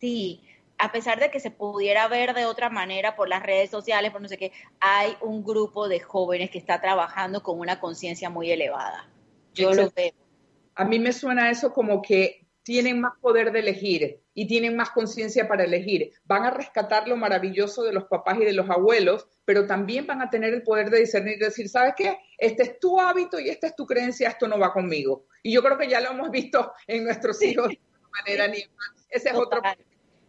[0.00, 0.43] sí,
[0.78, 4.20] a pesar de que se pudiera ver de otra manera por las redes sociales, por
[4.20, 8.50] no sé qué, hay un grupo de jóvenes que está trabajando con una conciencia muy
[8.50, 9.08] elevada.
[9.54, 10.12] Yo lo veo.
[10.74, 14.90] A mí me suena eso como que tienen más poder de elegir y tienen más
[14.90, 16.12] conciencia para elegir.
[16.24, 20.22] Van a rescatar lo maravilloso de los papás y de los abuelos, pero también van
[20.22, 22.18] a tener el poder de discernir y decir, ¿sabes qué?
[22.38, 25.26] Este es tu hábito y esta es tu creencia, esto no va conmigo.
[25.42, 27.78] Y yo creo que ya lo hemos visto en nuestros hijos de
[28.10, 28.64] manera ni
[29.10, 29.60] Ese es otro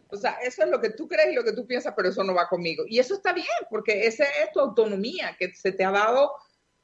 [0.08, 2.22] o sea, eso es lo que tú crees y lo que tú piensas, pero eso
[2.22, 2.84] no va conmigo.
[2.86, 6.32] Y eso está bien, porque esa es tu autonomía, que se te ha dado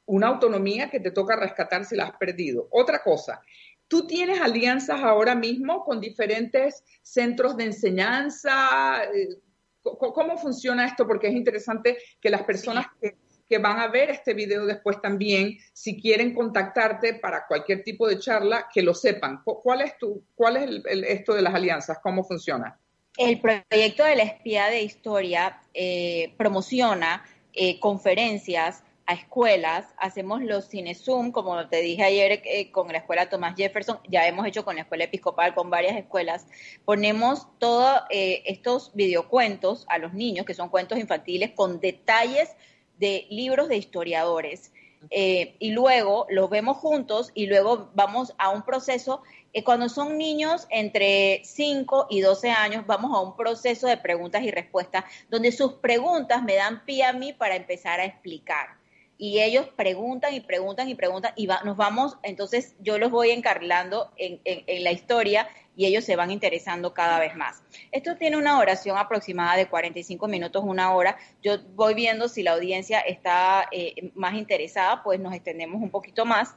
[0.05, 2.67] una autonomía que te toca rescatar si la has perdido.
[2.71, 3.41] Otra cosa,
[3.87, 9.03] tú tienes alianzas ahora mismo con diferentes centros de enseñanza.
[9.05, 9.39] Eh,
[9.81, 11.05] ¿Cómo funciona esto?
[11.05, 13.15] Porque es interesante que las personas que,
[13.59, 18.67] van a ver este video después también, si quieren contactarte para cualquier tipo de charla,
[18.73, 19.43] que lo sepan.
[19.43, 21.99] ¿Cuál es, tu, cuál es esto de las alianzas?
[22.01, 22.79] ¿Cómo funciona?
[23.17, 27.23] El proyecto de la espía de historia eh, promociona
[27.53, 32.99] eh, conferencias a escuelas, hacemos los cine Zoom, como te dije ayer eh, con la
[32.99, 36.47] escuela Thomas Jefferson, ya hemos hecho con la escuela episcopal, con varias escuelas,
[36.85, 42.55] ponemos todos estos videocuentos a los niños, que son cuentos infantiles con detalles
[42.97, 44.71] de libros de historiadores.
[45.11, 49.21] y luego los vemos juntos y luego vamos a un proceso
[49.53, 54.41] eh, cuando son niños entre 5 y 12 años, vamos a un proceso de preguntas
[54.41, 58.81] y respuestas donde sus preguntas me dan pie a mí para empezar a explicar.
[59.15, 64.11] Y ellos preguntan y preguntan y preguntan y nos vamos, entonces yo los voy encarlando
[64.17, 64.41] en,
[64.83, 67.61] la historia y ellos se van interesando cada vez más.
[67.91, 71.15] Esto tiene una oración aproximada de 45 minutos, una hora.
[71.43, 76.25] Yo voy viendo si la audiencia está eh, más interesada, pues nos extendemos un poquito
[76.25, 76.55] más.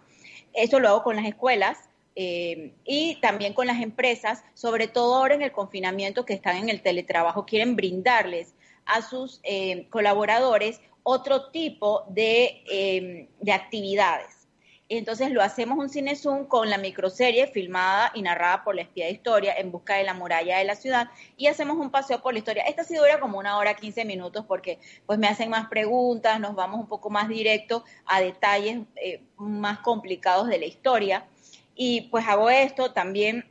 [0.54, 5.34] Esto lo hago con las escuelas eh, y también con las empresas, sobre todo ahora
[5.34, 8.54] en el confinamiento que están en el teletrabajo, quieren brindarles
[8.86, 14.36] a sus eh, colaboradores otro tipo de, eh, de actividades.
[14.88, 19.06] Entonces lo hacemos un cine Zoom con la microserie filmada y narrada por la espía
[19.06, 22.32] de historia en busca de la muralla de la ciudad y hacemos un paseo por
[22.32, 22.62] la historia.
[22.64, 26.54] Esta sí dura como una hora, 15 minutos porque pues me hacen más preguntas, nos
[26.54, 31.26] vamos un poco más directo a detalles eh, más complicados de la historia.
[31.76, 33.44] Y pues hago esto, también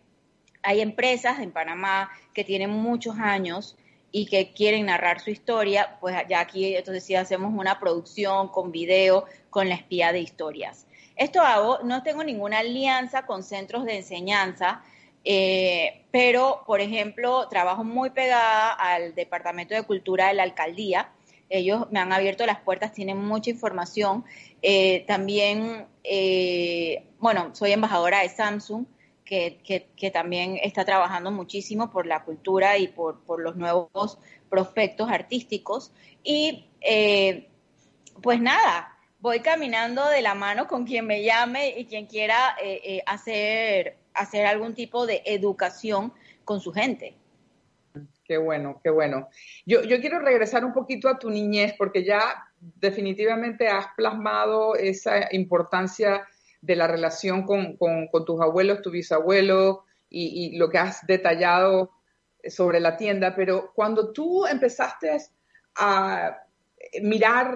[0.63, 3.77] hay empresas en Panamá que tienen muchos años
[4.11, 8.71] y que quieren narrar su historia, pues ya aquí entonces sí hacemos una producción con
[8.71, 10.88] video con la espía de historias.
[11.15, 14.81] Esto hago, no tengo ninguna alianza con centros de enseñanza,
[15.23, 21.09] eh, pero, por ejemplo, trabajo muy pegada al Departamento de Cultura de la Alcaldía.
[21.49, 24.25] Ellos me han abierto las puertas, tienen mucha información.
[24.62, 28.86] Eh, también, eh, bueno, soy embajadora de Samsung,
[29.23, 29.60] que,
[29.95, 35.91] que, también está trabajando muchísimo por la cultura y por, por los nuevos prospectos artísticos.
[36.23, 36.67] Y
[38.21, 42.79] pues nada, voy caminando de la mano con quien me llame y quien quiera eh,
[42.84, 47.15] eh, hacer, hacer algún tipo de educación con su gente.
[48.25, 49.29] Qué bueno, qué bueno.
[49.67, 55.31] Yo, yo quiero regresar un poquito a tu niñez porque ya definitivamente has plasmado esa
[55.31, 56.27] importancia
[56.59, 61.91] de la relación con, tus abuelos, tu bisabuelo y, y, lo que has detallado
[62.47, 65.17] sobre la tienda, pero cuando tú empezaste
[65.75, 66.39] a
[67.03, 67.55] mirar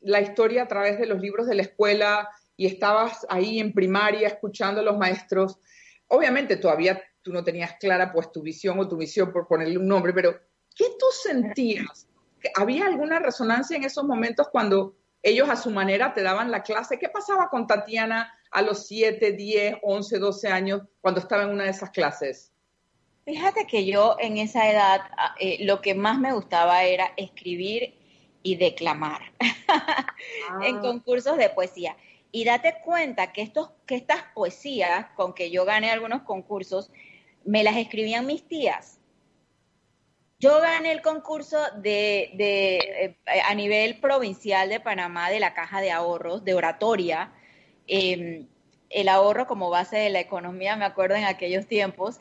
[0.00, 4.26] la historia a través de los libros de la escuela y estabas ahí en primaria
[4.26, 5.58] escuchando a los maestros,
[6.08, 9.86] obviamente todavía tú no tenías clara pues tu visión o tu misión por ponerle un
[9.86, 10.32] nombre, pero
[10.74, 12.08] ¿qué tú sentías?
[12.56, 16.98] ¿Había alguna resonancia en esos momentos cuando ellos a su manera te daban la clase?
[16.98, 21.64] ¿Qué pasaba con Tatiana a los 7, 10, 11, 12 años cuando estaba en una
[21.64, 22.50] de esas clases?
[23.26, 27.94] Fíjate que yo en esa edad ah, eh, lo que más me gustaba era escribir
[28.42, 29.20] y declamar
[30.62, 30.80] en ah.
[30.80, 31.94] concursos de poesía.
[32.32, 36.90] Y date cuenta que, estos, que estas poesías con que yo gané algunos concursos,
[37.44, 38.98] me las escribían mis tías.
[40.40, 45.80] Yo gané el concurso de, de eh, a nivel provincial de Panamá de la Caja
[45.80, 47.32] de Ahorros, de oratoria.
[47.86, 48.46] Em,
[48.90, 52.20] el ahorro como base de la economía, me acuerdo en aquellos tiempos,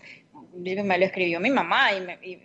[0.53, 2.37] me lo escribió mi mamá y me, y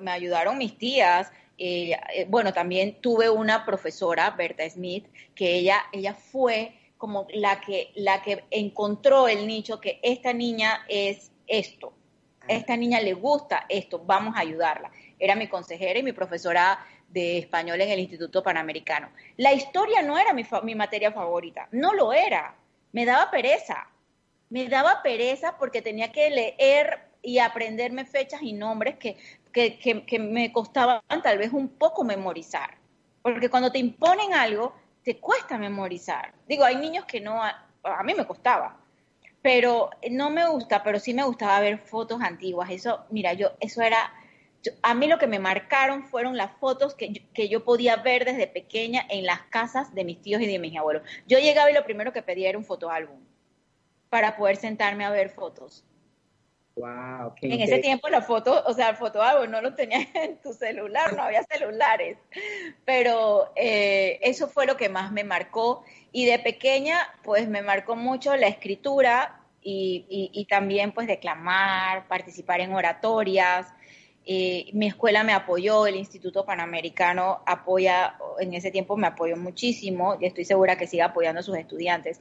[0.00, 6.14] me, ayudaron mis tías eh, bueno, también tuve una profesora, Berta Smith, que ella, ella
[6.14, 11.92] fue como la que, la que encontró el nicho que esta niña es esto,
[12.48, 14.90] esta niña le gusta esto, vamos a ayudarla.
[15.18, 19.08] Era mi consejera y mi profesora de español en el Instituto Panamericano.
[19.36, 22.54] La historia no era mi, materia favorita, no lo era,
[22.92, 23.88] me daba pereza,
[24.50, 29.16] me daba pereza porque tenía que leer y aprenderme fechas y nombres que
[29.52, 32.76] que, me costaban tal vez un poco memorizar.
[33.22, 36.32] Porque cuando te imponen algo, te cuesta memorizar.
[36.46, 38.76] Digo, hay niños que no, a, mí me costaba,
[39.48, 42.68] pero no me gusta, pero sí me gustaba ver fotos antiguas.
[42.70, 44.12] Eso, mira, yo, eso era,
[44.82, 48.26] a mí lo que me marcaron fueron las fotos que yo, que yo podía ver
[48.26, 51.02] desde pequeña en las casas de mis tíos y de mis abuelos.
[51.26, 53.20] Yo llegaba y lo primero que pedía era un fotoálbum
[54.10, 55.82] para poder sentarme a ver fotos
[57.40, 61.14] en ese tiempo la foto, o sea, el fotoálbum no lo tenías en tu celular,
[61.14, 62.18] no había celulares,
[62.84, 67.96] pero eh, eso fue lo que más me marcó y de pequeña pues me marcó
[67.96, 73.66] mucho la escritura y, también pues declamar, participar en oratorias.
[74.24, 80.16] Eh, mi escuela me apoyó, el Instituto Panamericano apoya, en ese tiempo me apoyó muchísimo
[80.20, 82.20] y estoy segura que sigue apoyando a sus estudiantes.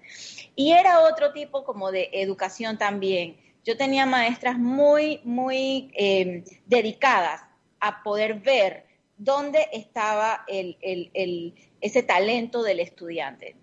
[0.55, 7.41] Y era otro tipo como de educación también yo tenía maestras muy, muy em, dedicadas
[7.81, 8.85] a poder ver
[9.17, 13.57] dónde estaba el, ese talento del estudiante.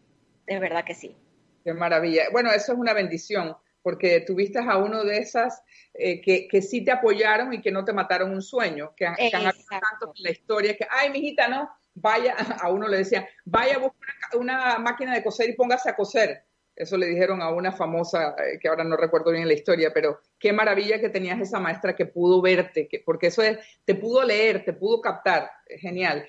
[0.46, 1.16] De verdad que sí.
[1.64, 2.24] Qué maravilla.
[2.32, 6.82] Bueno, eso es una bendición, porque tuviste a uno de esas eh, que, que, sí
[6.82, 10.30] te apoyaron y que no te mataron un sueño, que, han, habido tanto en la
[10.30, 15.14] historia que, ay, mijita, no, vaya, a uno le decían, vaya a buscar una máquina
[15.14, 16.44] de coser y póngase a coser.
[16.74, 20.18] Eso le dijeron a una famosa, eh, que ahora no recuerdo bien la historia, pero
[20.40, 24.24] qué maravilla que tenías esa maestra que pudo verte, que, porque eso es, te pudo
[24.24, 26.26] leer, te pudo captar, genial.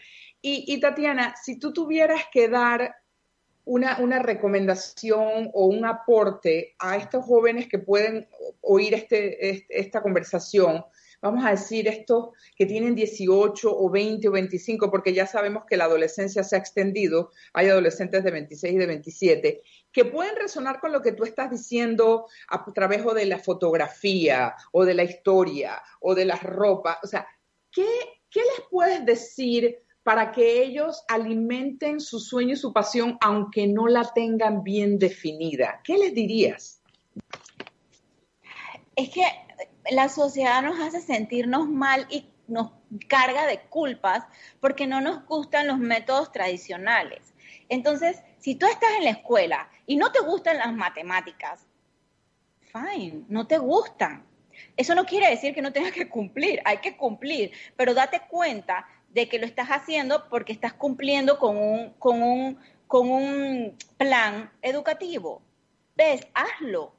[0.48, 2.96] Y, Tatiana, si tú tuvieras que dar
[3.66, 8.28] una, una, recomendación o un aporte a estos jóvenes que pueden
[8.62, 10.86] oír este, esta conversación,
[11.22, 15.78] vamos a decir, estos que tienen 18 o 20 o 25, porque ya sabemos que
[15.78, 19.62] la adolescencia se ha extendido, hay adolescentes de 26 y de 27,
[19.92, 24.86] que pueden resonar con lo que tú estás diciendo a través de la fotografía o
[24.86, 26.98] de la historia o de las ropas.
[27.04, 27.28] O sea,
[27.72, 27.88] ¿qué,
[28.30, 33.88] qué les puedes decir para que ellos alimenten su sueño y su pasión aunque no
[33.88, 35.82] la tengan bien definida?
[35.84, 36.80] ¿Qué les dirías?
[38.96, 39.24] Es que
[39.90, 42.70] la sociedad nos hace sentirnos mal y nos
[43.08, 44.24] carga de culpas
[44.60, 47.34] porque no nos gustan los métodos tradicionales.
[47.68, 51.66] Entonces, si tú estás en la escuela y no te gustan las matemáticas,
[52.72, 54.24] fine, no te gustan.
[54.78, 58.86] Eso no quiere decir que no tengas que cumplir, hay que cumplir, pero date cuenta
[59.16, 64.52] de que lo estás haciendo porque estás cumpliendo con un, con un, con un plan
[64.62, 65.42] educativo.
[65.96, 66.28] ¿Ves?
[66.36, 66.94] Hazlo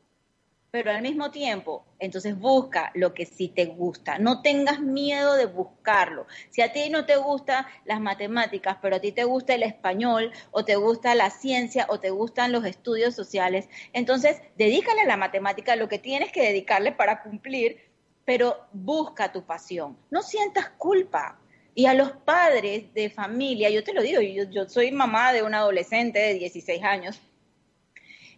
[0.76, 4.18] pero al mismo tiempo, entonces busca lo que sí te gusta.
[4.18, 6.26] No tengas miedo de buscarlo.
[6.50, 10.32] Si a ti no te gustan las matemáticas, pero a ti te gusta el español,
[10.50, 15.16] o te gusta la ciencia, o te gustan los estudios sociales, entonces dedícale a la
[15.16, 17.80] matemática lo que tienes que dedicarle para cumplir,
[18.26, 19.96] pero busca tu pasión.
[20.10, 21.38] No sientas culpa.
[21.78, 25.52] Y a los padres de familia, yo te lo digo, yo, soy mamá de un
[25.52, 27.20] adolescente de 16 años,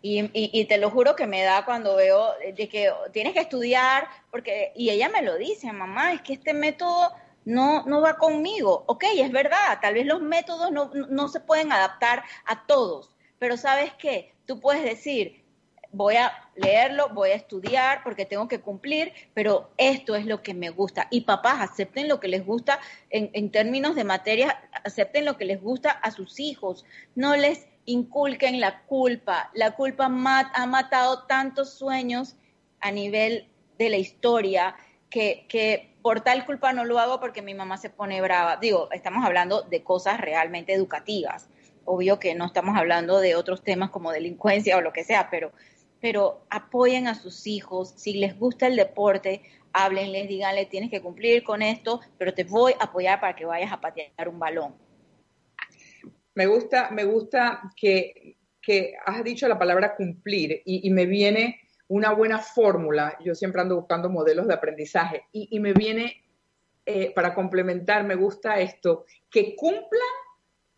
[0.02, 4.08] y, y, te lo juro que me da cuando veo de que tienes que estudiar,
[4.32, 7.12] porque, y ella me lo dice, mamá, es que este método
[7.44, 8.82] no, no va conmigo.
[8.86, 13.56] Ok, es verdad, tal vez los métodos no, no se pueden adaptar a todos, pero
[13.56, 14.34] ¿sabes qué?
[14.46, 15.44] Tú puedes decir,
[15.92, 20.54] voy a leerlo, voy a estudiar porque tengo que cumplir, pero esto es lo que
[20.54, 21.08] me gusta.
[21.10, 22.78] Y papás, acepten lo que les gusta
[23.10, 26.84] en, en términos de materia, acepten lo que les gusta a sus hijos.
[27.14, 29.50] No les inculquen la culpa.
[29.54, 32.36] La culpa ha matado tantos sueños
[32.80, 34.76] a nivel de la historia
[35.10, 38.56] que, que, por tal culpa no lo hago porque mi mamá se pone brava.
[38.56, 41.48] Digo, estamos hablando de cosas realmente educativas.
[41.84, 45.52] Obvio que no estamos hablando de otros temas como delincuencia o lo que sea, pero,
[46.00, 47.94] pero apoyen a sus hijos.
[47.96, 49.42] Si les gusta el deporte,
[49.72, 53.72] háblenles, díganle, tienes que cumplir con esto, pero te voy a apoyar para que vayas
[53.72, 54.74] a patear un balón
[56.38, 58.36] me gusta, me gusta que,
[59.06, 63.18] has dicho la palabra cumplir y, me viene una buena fórmula.
[63.24, 66.22] Yo siempre ando buscando modelos de aprendizaje y, me viene,
[66.86, 70.14] eh, para complementar, me gusta esto, que cumplan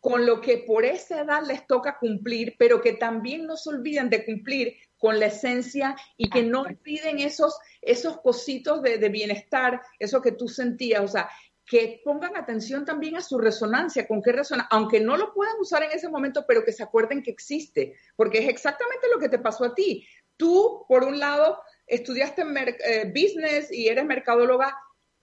[0.00, 4.08] con lo que por esa edad les toca cumplir, pero que también no se olviden
[4.08, 9.80] de cumplir con la esencia y que no olviden esos, esos cositos de, de, bienestar,
[9.98, 11.02] eso que tú sentías.
[11.02, 11.28] O sea,
[11.70, 15.84] que pongan atención también a su resonancia, con qué resona, aunque no lo puedan usar
[15.84, 19.38] en ese momento, pero que se acuerden que existe, porque es exactamente lo que te
[19.38, 20.04] pasó a ti.
[20.36, 24.76] Tú, por un lado, estudiaste eh, business y eres mercadóloga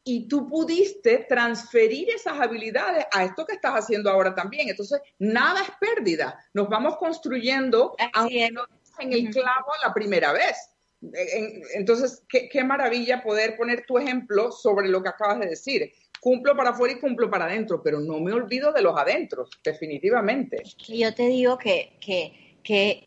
[0.08, 4.70] y tú pudiste transferir esas habilidades a esto que estás haciendo ahora también.
[4.70, 6.40] Entonces, nada es pérdida.
[6.54, 8.64] Nos vamos construyendo, aunque no
[9.00, 10.56] en el clavo la primera vez.
[11.76, 16.56] Entonces, qué, qué maravilla poder poner tu ejemplo sobre lo que acabas de decir cumplo
[16.56, 20.64] para afuera y cumplo para adentro, pero no me olvido de los adentros, definitivamente.
[20.88, 21.94] yo te digo que,
[22.64, 23.04] que,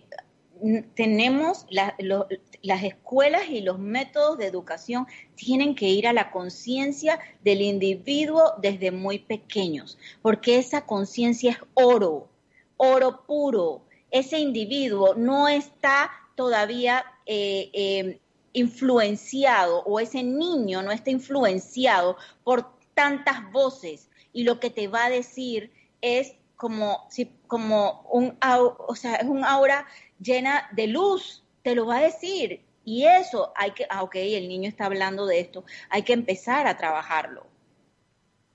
[0.94, 7.62] tenemos las escuelas y los métodos de educación tienen que ir a la conciencia del
[7.62, 12.28] individuo desde muy pequeños, porque esa conciencia es oro,
[12.76, 13.82] oro puro.
[14.10, 18.20] Ese individuo no está todavía eh, eh,
[18.52, 25.04] influenciado o ese niño no está influenciado por tantas voces y lo que te va
[25.04, 29.86] a decir es como si como un o sea, es un aura
[30.20, 32.62] llena de luz, te lo va a decir.
[32.84, 36.66] Y eso hay que, ah, ok, el niño está hablando de esto, hay que empezar
[36.66, 37.46] a trabajarlo.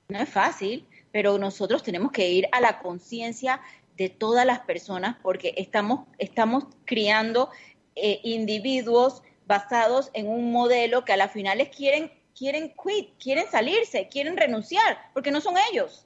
[0.09, 3.61] No es fácil, pero nosotros tenemos que ir a la conciencia
[3.97, 7.49] de todas las personas porque estamos, estamos criando
[7.95, 14.07] eh, individuos basados en un modelo que a las finales quieren quieren quit, quieren salirse,
[14.09, 16.05] quieren renunciar, porque no son ellos.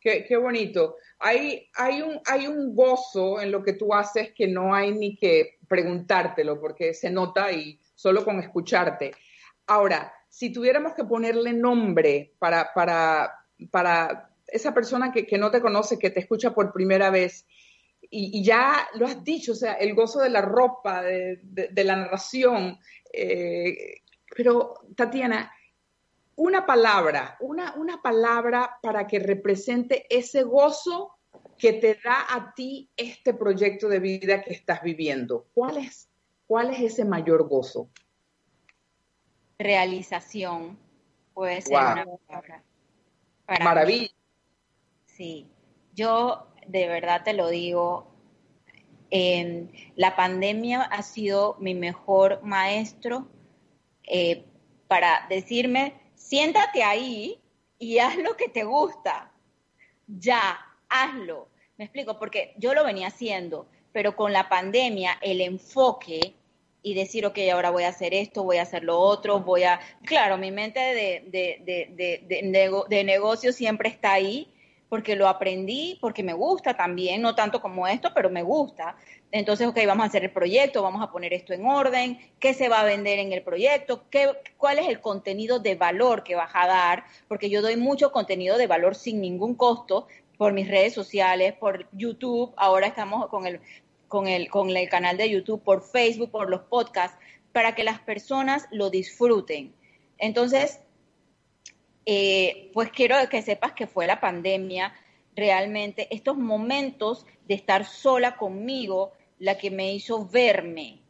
[0.00, 0.96] Qué, bonito.
[1.18, 1.68] Hay,
[2.48, 7.10] un gozo en lo que tú haces que no hay ni que preguntártelo, porque se
[7.10, 9.12] nota y solo con escucharte.
[9.66, 15.98] Ahora, si tuviéramos que ponerle nombre para, para, para esa persona que, no te conoce,
[15.98, 17.46] que te escucha por primera vez,
[18.00, 22.78] y, ya lo has dicho, o sea, el gozo de la ropa, de, la narración,
[23.12, 24.00] eh,
[24.34, 25.52] pero, Tatiana,
[26.40, 31.18] una palabra, una, una palabra para que represente ese gozo
[31.58, 35.48] que te da a ti este proyecto de vida que estás viviendo.
[35.52, 36.08] ¿Cuál es,
[36.46, 37.90] cuál es ese mayor gozo?
[39.58, 40.78] Realización
[41.34, 42.64] puede ser una palabra.
[43.62, 44.08] Maravilla.
[45.04, 45.46] Sí,
[45.92, 48.14] yo de verdad te lo digo,
[49.10, 53.28] la pandemia ha sido mi mejor maestro
[54.04, 54.46] eh,
[54.88, 57.40] para decirme, siéntate ahí
[57.78, 59.32] y haz lo que te gusta.
[60.06, 61.48] Ya, hazlo.
[61.78, 66.34] Me explico, porque yo lo venía haciendo, pero con la pandemia el enfoque
[66.82, 69.80] y decir, ok, ahora voy a hacer esto, voy a hacer lo otro, voy a...
[70.04, 74.52] Claro, mi mente de, de, de, de negocio siempre está ahí,
[74.90, 78.96] porque lo aprendí, porque me gusta también, no tanto como esto, pero me gusta.
[79.30, 82.68] Entonces, ok, vamos a hacer el proyecto, vamos a poner esto en orden, qué se
[82.68, 84.28] va a vender en el proyecto, ¿Qué,
[84.58, 88.58] cuál es el contenido de valor que vas a dar, porque yo doy mucho contenido
[88.58, 93.60] de valor sin ningún costo por mis redes sociales, por YouTube, ahora estamos con el,
[94.08, 97.16] con el, con el canal de YouTube, por Facebook, por los podcasts,
[97.52, 99.72] para que las personas lo disfruten.
[100.18, 100.80] Entonces,
[102.06, 104.94] eh, pues quiero que sepas que fue la pandemia,
[105.36, 111.00] realmente estos momentos de estar sola conmigo, la que me hizo verme,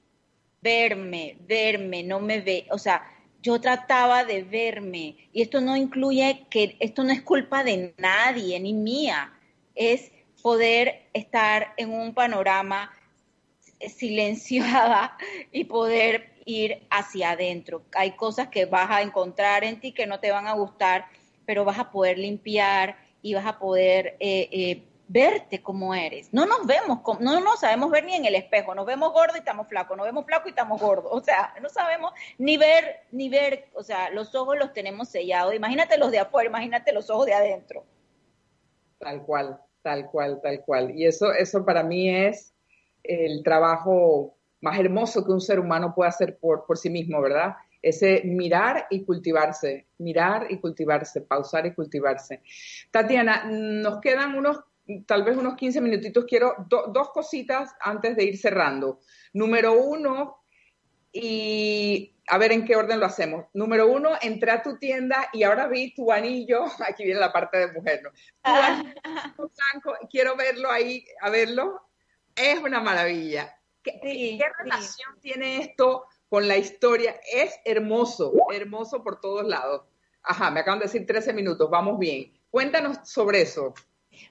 [0.63, 3.03] verme, verme, no me ve, o sea,
[3.43, 5.17] yo trataba de verme.
[5.33, 9.33] Y esto no incluye que esto no es culpa de nadie ni mía,
[9.75, 10.13] es
[10.43, 12.91] poder estar en un panorama
[13.89, 15.17] silenciada
[15.53, 17.83] y poder ir hacia adentro.
[17.95, 21.07] Hay cosas que vas a encontrar en ti que no te van a gustar,
[21.47, 26.33] pero vas a poder limpiar y vas a poder eh, eh, verte como eres.
[26.33, 29.41] No nos vemos, no nos sabemos ver ni en el espejo, nos vemos gordos y
[29.41, 33.29] estamos flacos, nos vemos flacos y estamos gordos, o sea, no sabemos ni ver, ni
[33.29, 37.27] ver, o sea, los ojos los tenemos sellados, imagínate los de afuera, imagínate los ojos
[37.27, 37.85] de adentro.
[38.99, 40.97] Tal cual, tal cual, tal cual.
[40.97, 42.55] Y eso, eso para mí es
[43.03, 47.57] el trabajo más hermoso que un ser humano puede hacer por, por sí mismo, ¿verdad?
[47.83, 52.43] Ese mirar y cultivarse, mirar y cultivarse, pausar y cultivarse.
[52.91, 54.61] Tatiana, nos quedan unos,
[55.07, 56.25] tal vez unos 15 minutitos.
[56.27, 59.01] Quiero dos cositas antes de ir cerrando.
[59.33, 60.41] Número uno,
[61.13, 63.47] y a ver en qué orden lo hacemos.
[63.55, 67.59] Número uno, entré a tu tienda y ahora vi tu anillo, aquí viene la parte
[67.59, 68.11] de mujer, ¿no?
[68.11, 68.83] Tu ah.
[69.35, 71.89] blanco, quiero verlo ahí, a verlo.
[72.37, 73.60] Es una maravilla.
[73.83, 77.19] ¿Qué, relación tiene esto con la historia?
[77.33, 79.83] Es hermoso, hermoso por todos lados.
[80.23, 82.33] Ajá, me acaban de decir 13 minutos, vamos bien.
[82.51, 83.75] Cuéntanos sobre eso.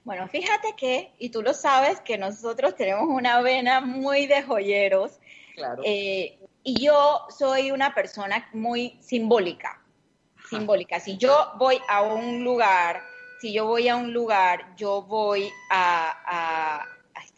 [0.04, 5.18] Bueno, fíjate que, y tú lo sabes, que nosotros tenemos una vena muy de joyeros.
[5.54, 5.82] Claro.
[5.84, 9.82] Eh, y yo soy una persona muy simbólica.
[10.48, 11.00] Simbólica.
[11.00, 13.02] Si yo voy a un lugar,
[13.40, 16.84] si yo voy a un lugar, yo voy a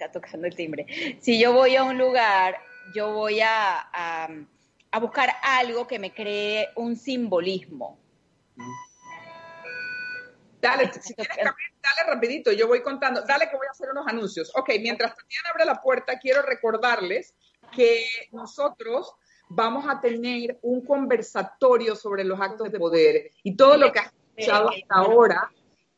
[0.05, 0.87] está tocando el timbre.
[1.21, 2.57] Si yo voy a un lugar,
[2.95, 4.29] yo voy a,
[4.91, 7.99] a, buscar algo que me cree un simbolismo.
[10.61, 13.23] Dale, si quieres dale rapidito, yo voy contando.
[13.23, 14.53] Dale que voy a hacer unos anuncios.
[14.55, 17.35] Ok, mientras Tatiana abre la puerta, quiero recordarles
[17.75, 19.15] que nosotros
[19.49, 24.13] vamos a tener un conversatorio sobre los actos de poder y todo lo que has
[24.37, 25.51] escuchado hasta ahora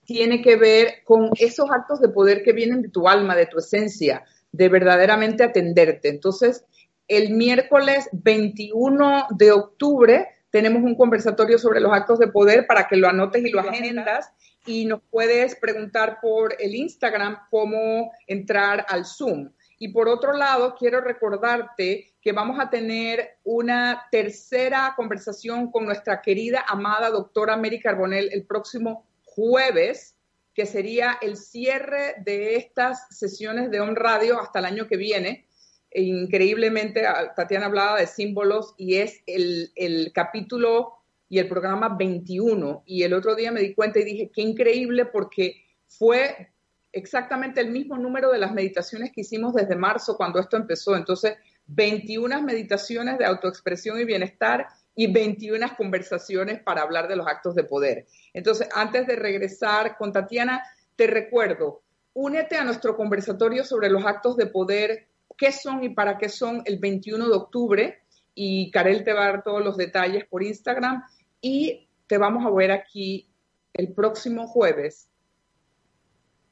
[0.04, 3.58] tiene que ver con esos actos de poder que vienen de tu alma, de tu
[3.58, 6.08] esencia, de verdaderamente atenderte.
[6.08, 6.64] Entonces,
[7.08, 12.96] el miércoles 21 de octubre tenemos un conversatorio sobre los actos de poder para que
[12.96, 14.30] lo anotes y lo agendas
[14.66, 19.50] y nos puedes preguntar por el Instagram cómo entrar al Zoom.
[19.78, 26.22] Y por otro lado, quiero recordarte que vamos a tener una tercera conversación con nuestra
[26.22, 29.04] querida, amada doctora Mary Carbonell el próximo
[29.34, 30.16] jueves,
[30.54, 35.46] que sería el cierre de estas sesiones de On Radio hasta el año que viene.
[35.90, 40.94] E increíblemente, ah, Tatiana hablaba de símbolos y es el, el capítulo
[41.28, 42.84] y el programa 21.
[42.86, 46.52] Y el otro día me di cuenta y dije, qué increíble porque fue
[46.92, 50.96] exactamente el mismo número de las meditaciones que hicimos desde marzo cuando esto empezó.
[50.96, 57.54] Entonces, 21 meditaciones de autoexpresión y bienestar y 21 conversaciones para hablar de los actos
[57.54, 58.06] de poder.
[58.32, 60.62] Entonces, antes de regresar con Tatiana,
[60.96, 61.82] te recuerdo,
[62.12, 66.62] únete a nuestro conversatorio sobre los actos de poder, qué son y para qué son
[66.64, 68.02] el 21 de octubre,
[68.34, 71.02] y Karel te va a dar todos los detalles por Instagram,
[71.40, 73.28] y te vamos a ver aquí
[73.72, 75.08] el próximo jueves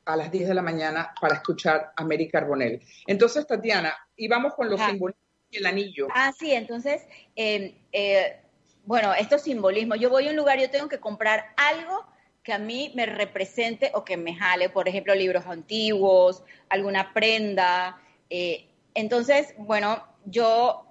[0.04, 2.82] a las 10 de la mañana para escuchar a Mary Carbonell.
[3.06, 4.80] Entonces, Tatiana, y vamos con los
[5.52, 6.08] el anillo.
[6.14, 7.02] Ah, sí, entonces,
[7.36, 8.36] eh, eh,
[8.84, 10.00] bueno, estos simbolismos.
[10.00, 12.04] Yo voy a un lugar, yo tengo que comprar algo
[12.42, 18.00] que a mí me represente o que me jale, por ejemplo, libros antiguos, alguna prenda.
[18.30, 20.86] Eh, entonces, bueno, yo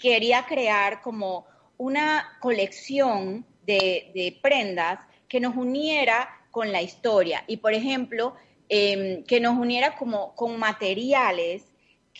[0.00, 1.46] quería crear como
[1.78, 8.34] una colección de, prendas que nos uniera con la historia y, por ejemplo,
[8.68, 11.69] em, que nos uniera como con materiales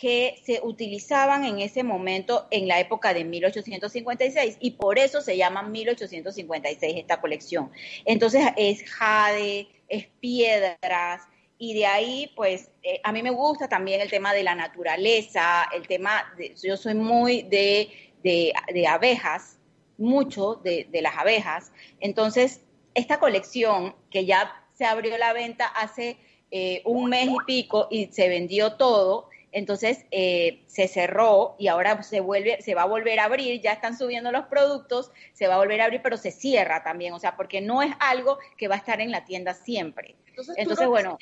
[0.01, 5.37] que se utilizaban en ese momento en la época de 1856 y por eso se
[5.37, 7.69] llama 1856 esta colección.
[8.03, 11.21] Entonces es jade, es piedras
[11.59, 15.69] y de ahí pues eh, a mí me gusta también el tema de la naturaleza,
[15.71, 17.91] el tema, de, yo soy muy de,
[18.23, 19.59] de, abejas,
[19.99, 22.61] mucho de, las abejas, entonces
[22.95, 26.17] esta colección que ya se abrió la venta hace
[26.49, 32.01] eh, un mes y pico y se vendió todo, entonces eh, se cerró y ahora
[32.03, 35.55] se vuelve, se va a volver a abrir, ya están subiendo los productos, se va
[35.55, 38.67] a volver a abrir, pero se cierra también, o sea, porque no es algo que
[38.67, 40.15] va a estar en la tienda siempre.
[40.55, 41.17] Entonces, bueno,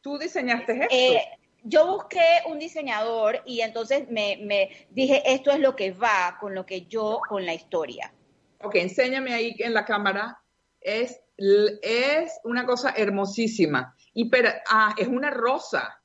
[0.00, 0.86] tú diseñaste esto.
[0.90, 1.20] Eh,
[1.64, 6.54] yo busqué un diseñador y entonces me, me, dije, esto es lo que va con
[6.54, 8.12] lo que yo, con la historia.
[8.60, 10.40] Ok, enséñame ahí en la cámara.
[10.80, 13.94] Es, es una cosa hermosísima.
[14.14, 15.97] Y pero, ah, es una rosa.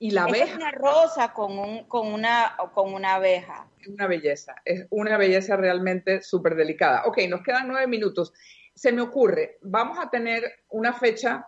[0.00, 0.46] Y la abeja.
[0.46, 3.68] Es una rosa con, un, con, una, con una abeja.
[3.78, 4.56] Es una belleza.
[4.64, 7.04] Es una belleza realmente súper delicada.
[7.04, 8.32] Ok, nos quedan nueve minutos.
[8.74, 11.46] Se me ocurre, vamos a tener una fecha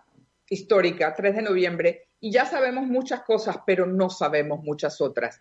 [0.50, 5.40] histórica, 3 de noviembre, y ya sabemos muchas cosas, pero no sabemos muchas otras.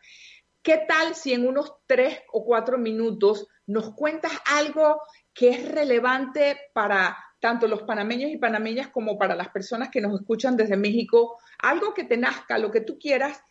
[0.64, 5.02] ¿Qué tal si en unos tres o cuatro minutos nos cuentas algo
[5.34, 10.18] que es relevante para tanto los panameños y panameñas como para las personas que nos
[10.22, 13.42] escuchan desde México, algo que te nazca, lo que tú quieras,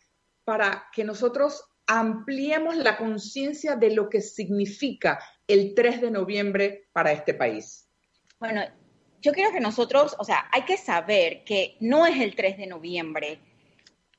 [0.43, 7.11] para que nosotros ampliemos la conciencia de lo que significa el 3 de noviembre para
[7.11, 7.87] este país.
[8.39, 8.61] Bueno,
[9.21, 12.67] yo quiero que nosotros, o sea, hay que saber que no es el 3 de
[12.67, 13.39] noviembre,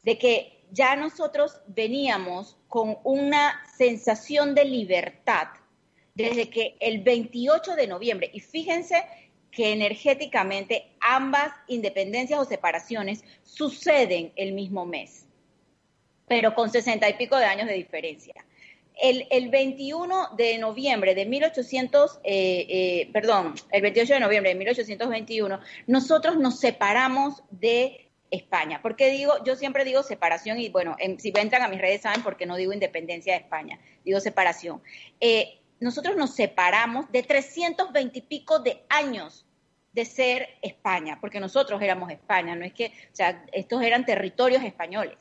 [0.02, 5.48] de que ya nosotros veníamos con una sensación de libertad
[6.14, 9.02] desde que el 28 de noviembre, y fíjense
[9.52, 15.26] que energéticamente ambas independencias o separaciones suceden el mismo mes,
[16.26, 18.34] pero con sesenta y pico de años de diferencia.
[19.00, 24.58] El, el 21 de noviembre de 1800, eh, eh, perdón, el 28 de noviembre de
[24.58, 28.80] 1821, nosotros nos separamos de España.
[28.82, 32.36] Porque digo, yo siempre digo separación y bueno, si entran a mis redes saben por
[32.36, 34.82] qué no digo independencia de España, digo separación.
[35.20, 39.44] Eh, nosotros nos separamos de 320 y pico de años
[39.92, 44.62] de ser España, porque nosotros éramos España, no es que, o sea, estos eran territorios
[44.62, 45.18] españoles.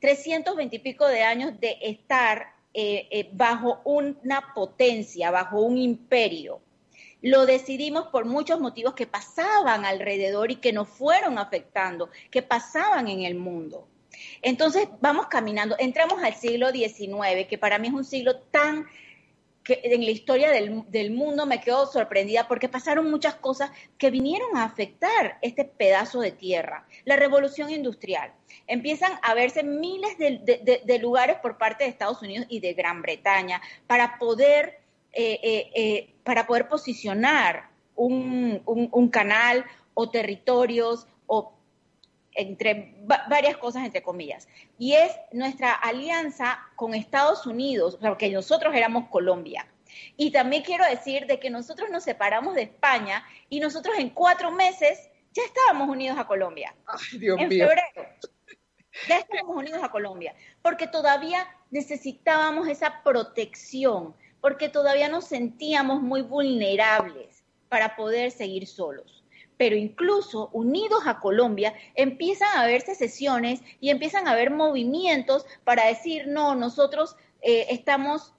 [0.00, 6.60] 320 y pico de años de estar eh, eh, bajo una potencia, bajo un imperio.
[7.22, 13.08] Lo decidimos por muchos motivos que pasaban alrededor y que nos fueron afectando, que pasaban
[13.08, 13.88] en el mundo.
[14.42, 18.86] Entonces vamos caminando, entramos al siglo XIX, que para mí es un siglo tan
[19.68, 24.64] en la historia del, mundo me quedo sorprendida porque pasaron muchas cosas que vinieron a
[24.64, 26.86] afectar este pedazo de tierra.
[27.04, 28.32] La revolución industrial.
[28.66, 33.60] Empiezan a verse miles de, lugares por parte de Estados Unidos y de Gran Bretaña
[33.86, 34.80] para poder,
[35.12, 39.64] eh, eh, eh, para poder posicionar un, un canal
[39.94, 41.57] o territorios o
[42.38, 42.94] entre
[43.28, 44.46] varias cosas, entre comillas,
[44.78, 49.66] y es nuestra alianza con Estados Unidos, porque nosotros éramos Colombia.
[50.16, 54.52] Y también quiero decir de que nosotros nos separamos de España y nosotros en cuatro
[54.52, 56.76] meses ya estábamos unidos a Colombia.
[56.86, 57.82] Ay, Dios en febrero.
[59.08, 66.22] Ya estábamos unidos a Colombia, porque todavía necesitábamos esa protección, porque todavía nos sentíamos muy
[66.22, 69.17] vulnerables para poder seguir solos
[69.58, 75.86] pero incluso unidos a Colombia empiezan a haber sesiones y empiezan a haber movimientos para
[75.86, 78.34] decir, no, nosotros eh, estamos,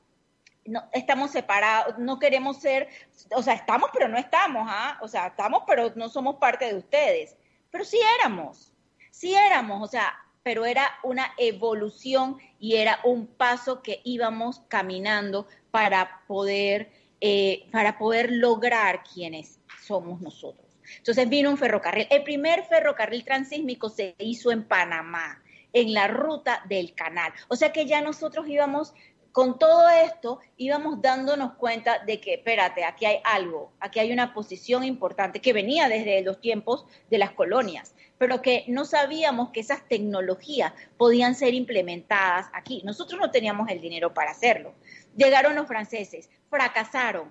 [0.94, 2.88] estamos separados, no queremos ser,
[3.36, 4.98] o sea, estamos pero no estamos, ¿ah?
[5.02, 7.36] O sea, estamos pero no somos parte de ustedes.
[7.70, 8.74] Pero sí éramos,
[9.12, 15.48] sí éramos, o sea, pero era una evolución y era un paso que íbamos caminando
[15.70, 20.69] para poder, eh, para poder lograr quienes somos nosotros.
[20.98, 22.08] Entonces vino un ferrocarril.
[22.10, 25.42] El primer ferrocarril transísmico se hizo en Panamá,
[25.74, 27.32] en la ruta del canal.
[27.48, 28.94] O sea que ya nosotros íbamos
[29.32, 34.34] con todo esto íbamos dándonos cuenta de que, espérate, aquí hay algo, aquí hay una
[34.34, 39.60] posición importante que venía desde los tiempos de las colonias, pero que no sabíamos que
[39.60, 42.82] esas tecnologías podían ser implementadas aquí.
[42.84, 44.74] Nosotros no teníamos el dinero para hacerlo.
[45.16, 47.30] Llegaron los franceses, fracasaron,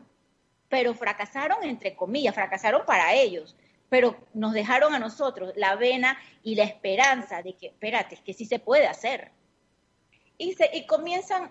[0.69, 3.57] pero fracasaron entre comillas, fracasaron para ellos,
[3.89, 8.35] pero nos dejaron a nosotros la vena y la esperanza de que, espérate, es que
[8.35, 9.31] sí se puede hacer.
[10.37, 11.51] Y, se, y comienzan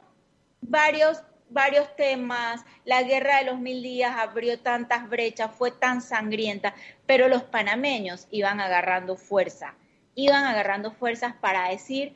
[0.62, 6.76] varios, varios temas, la guerra de los mil días abrió tantas brechas, fue tan sangrienta,
[7.06, 9.76] pero los panameños iban agarrando fuerza,
[10.16, 12.16] iban agarrando fuerzas para decir,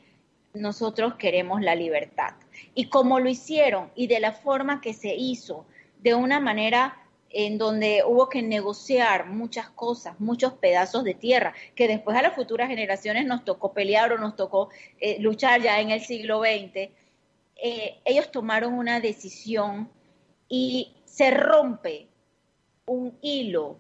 [0.54, 2.34] nosotros queremos la libertad.
[2.76, 5.66] Y como lo hicieron y de la forma que se hizo,
[6.02, 6.97] de una manera
[7.34, 12.36] en donde hubo que negociar muchas cosas, muchos pedazos de tierra, que después a las
[12.36, 16.89] futuras generaciones nos tocó pelear o nos tocó eh, luchar ya en el siglo XX,
[17.64, 19.89] eh, ellos tomaron una decisión
[20.49, 22.08] y se rompe
[22.86, 23.78] un hilo,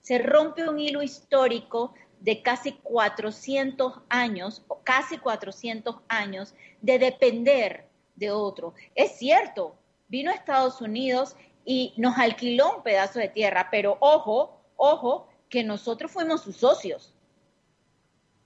[0.00, 8.30] se rompe un hilo histórico de casi 400 años, casi 400 años de depender de
[8.30, 8.74] otro.
[8.94, 9.74] Es cierto,
[10.08, 15.64] vino a Estados Unidos y nos alquiló un pedazo de tierra, pero ojo, ojo, que
[15.64, 17.14] nosotros fuimos sus socios,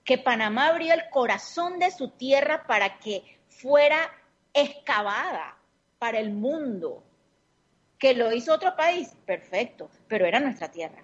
[0.03, 4.09] que Panamá abrió el corazón de su tierra para que fuera
[4.53, 5.57] excavada
[5.97, 7.03] para el mundo.
[7.97, 11.03] Que lo hizo otro país, perfecto, pero era nuestra tierra.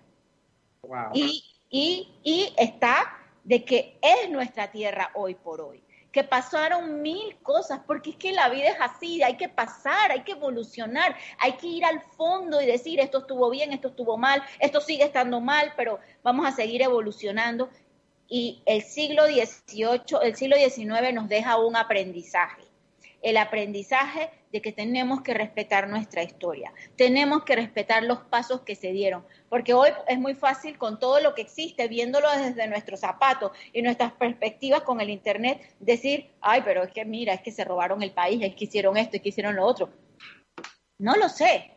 [1.13, 5.84] Y, y, y está de que es nuestra tierra hoy por hoy
[6.15, 10.23] que pasaron mil cosas, porque es que la vida es así, hay que pasar, hay
[10.23, 14.41] que evolucionar, hay que ir al fondo y decir, esto estuvo bien, esto estuvo mal,
[14.61, 17.69] esto sigue estando mal, pero vamos a seguir evolucionando.
[18.29, 22.64] Y el siglo XVIII, el siglo XIX nos deja un aprendizaje
[23.25, 28.75] el aprendizaje de que tenemos que respetar nuestra historia, tenemos que respetar los pasos que
[28.75, 32.99] se dieron, porque hoy es muy fácil con todo lo que existe, viéndolo desde nuestros
[32.99, 37.51] zapatos y nuestras perspectivas con el Internet, decir, ay, pero es que mira, es que
[37.51, 39.89] se robaron el país, es que hicieron esto, es que hicieron lo otro.
[40.99, 41.71] No lo sé,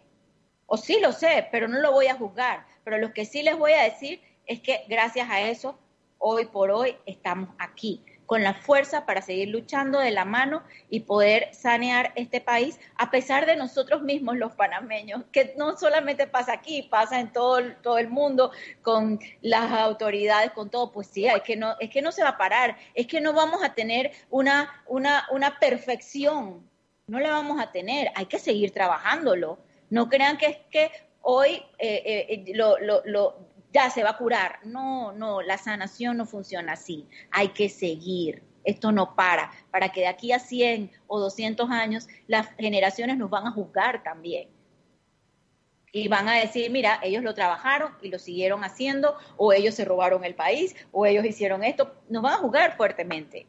[0.67, 3.57] o sí lo sé, pero no lo voy a juzgar, pero lo que sí les
[3.57, 5.79] voy a decir es que gracias a eso,
[6.19, 11.01] hoy por hoy estamos aquí con la fuerza para seguir luchando de la mano y
[11.01, 16.53] poder sanear este país, a pesar de nosotros mismos los panameños, que no solamente pasa
[16.53, 18.53] aquí, pasa en todo, todo el mundo,
[18.83, 22.29] con las autoridades, con todo, pues sí, es que no, es que no se va
[22.29, 26.69] a parar, es que no vamos a tener una, una, una perfección,
[27.07, 29.59] no la vamos a tener, hay que seguir trabajándolo.
[29.89, 30.91] No crean que es que
[31.23, 34.61] hoy eh, eh, lo, lo, lo ya se va a curar.
[34.65, 37.07] No, no, la sanación no funciona así.
[37.31, 38.43] Hay que seguir.
[38.65, 39.51] Esto no para.
[39.71, 44.03] Para que de aquí a 100 o 200 años las generaciones nos van a juzgar
[44.03, 44.49] también.
[45.91, 49.87] Y van a decir, mira, ellos lo trabajaron y lo siguieron haciendo, o ellos se
[49.87, 51.95] robaron el país, o ellos hicieron esto.
[52.11, 53.47] Nos van a juzgar fuertemente.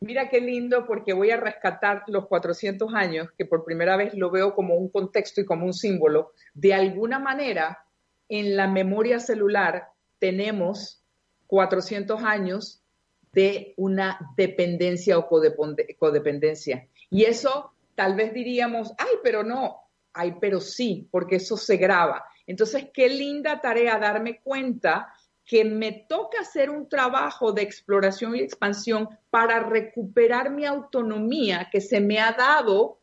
[0.00, 4.30] Mira qué lindo porque voy a rescatar los 400 años, que por primera vez lo
[4.30, 6.32] veo como un contexto y como un símbolo.
[6.54, 7.84] De alguna manera,
[8.30, 11.02] en la memoria celular tenemos
[11.48, 12.82] 400 años
[13.32, 16.88] de una dependencia o codependencia.
[17.10, 19.80] Y eso tal vez diríamos, ay, pero no,
[20.12, 22.24] ay, pero sí, porque eso se graba.
[22.46, 25.12] Entonces, qué linda tarea darme cuenta
[25.44, 31.80] que me toca hacer un trabajo de exploración y expansión para recuperar mi autonomía que
[31.80, 33.00] se me ha dado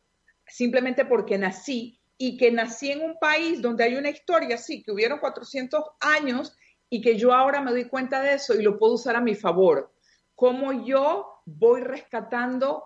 [0.47, 4.91] simplemente porque nací y que nací en un país donde hay una historia, sí, que
[4.91, 6.55] hubieron 400 años
[6.89, 9.36] y que yo ahora me doy cuenta de eso y lo puedo usar a mi
[9.36, 9.93] favor.
[10.36, 12.86] Cómo yo voy rescatando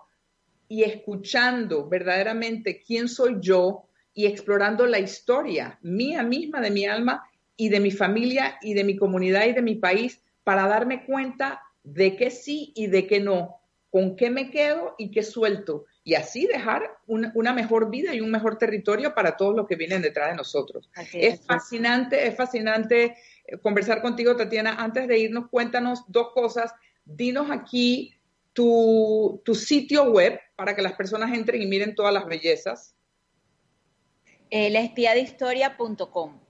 [0.68, 7.24] y escuchando verdaderamente quién soy yo y explorando la historia mía misma, de mi alma
[7.56, 11.62] y de mi familia y de mi comunidad y de mi país para darme cuenta
[11.82, 13.60] de qué sí y de qué no,
[13.90, 18.30] con qué me quedo y qué suelto y así dejar una, mejor vida y un
[18.30, 20.90] mejor territorio para todos los que vienen detrás de nosotros.
[21.12, 24.74] es, fascinante, es fascinante eh, conversar contigo, Tatiana.
[24.78, 26.74] Antes de irnos, cuéntanos dos cosas.
[27.04, 28.14] Dinos aquí
[28.52, 32.96] tu, sitio web para que las personas entren y miren todas las bellezas.
[34.50, 36.40] Eh, laespiadehistoria.com.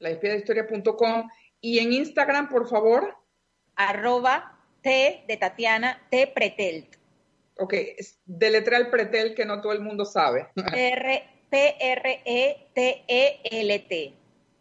[0.00, 1.28] Laespiadehistoria.com.
[1.60, 3.16] Y en Instagram, por favor.
[3.76, 6.96] Arroba T de Tatiana T Pretelt.
[7.58, 7.74] Ok,
[8.24, 10.48] deletra el pretel que no todo el mundo sabe.
[11.50, 12.24] P-R-E-T-E-L-T.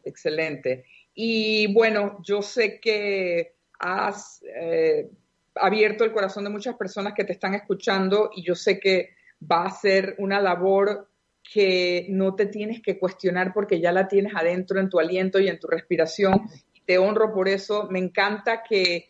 [0.04, 0.86] Excelente.
[1.14, 5.10] Y bueno, yo sé que has eh,
[5.56, 9.66] abierto el corazón de muchas personas que te están escuchando y yo sé que va
[9.66, 11.10] a ser una labor
[11.54, 15.48] que no te tienes que cuestionar porque ya la tienes adentro en tu aliento y
[15.48, 16.50] en tu respiración.
[16.86, 17.88] Te honro por eso.
[17.90, 19.10] Me encanta que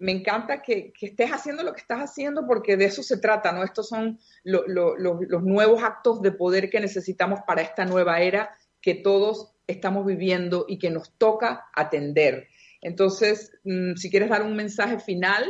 [0.00, 3.62] me encanta que, estés haciendo lo que estás haciendo porque de eso se trata, ¿no?
[3.62, 9.54] Estos son los nuevos actos de poder que necesitamos para esta nueva era que todos
[9.66, 12.48] estamos viviendo y que nos toca atender.
[12.80, 15.44] Entonces, mm, si quieres dar un mensaje final,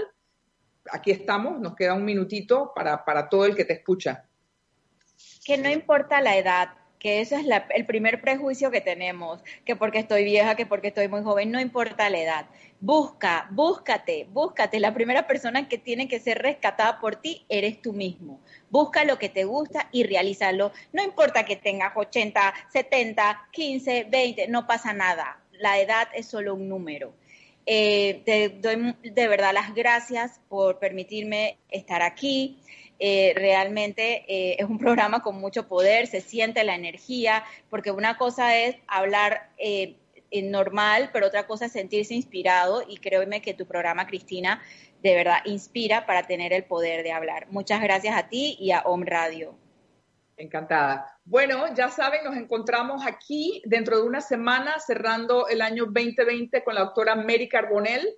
[0.91, 4.29] aquí estamos, nos queda un minutito para, para todo el que te escucha.
[5.45, 6.69] Que no importa la edad
[7.05, 11.07] que ese es el primer prejuicio que tenemos, que porque estoy vieja, que porque estoy
[11.07, 12.47] muy joven, no importa la edad.
[12.81, 14.81] Busca, búscate, búscate.
[14.81, 18.41] La primera persona que tiene que ser rescatada por ti eres tú mismo.
[18.71, 20.73] Busca lo que te gusta y realízalo.
[20.95, 25.43] No importa que tengas 80, 70, 15, 20, no pasa nada.
[25.53, 27.13] La edad es solo un número.
[27.67, 32.61] Eh, te doy de verdad las gracias por permitirme estar aquí.
[32.99, 38.17] Eh, realmente eh, es un programa con mucho poder, se siente la energía, porque una
[38.17, 39.97] cosa es hablar eh,
[40.43, 44.63] normal, pero otra cosa es sentirse inspirado y créeme que tu programa, Cristina,
[45.03, 47.47] de verdad inspira para tener el poder de hablar.
[47.51, 49.57] Muchas gracias a ti y a Home Radio.
[50.37, 51.19] Encantada.
[51.25, 56.75] Bueno, ya saben, nos encontramos aquí dentro de una semana cerrando el año 2020 con
[56.75, 58.17] la doctora Mary Carbonell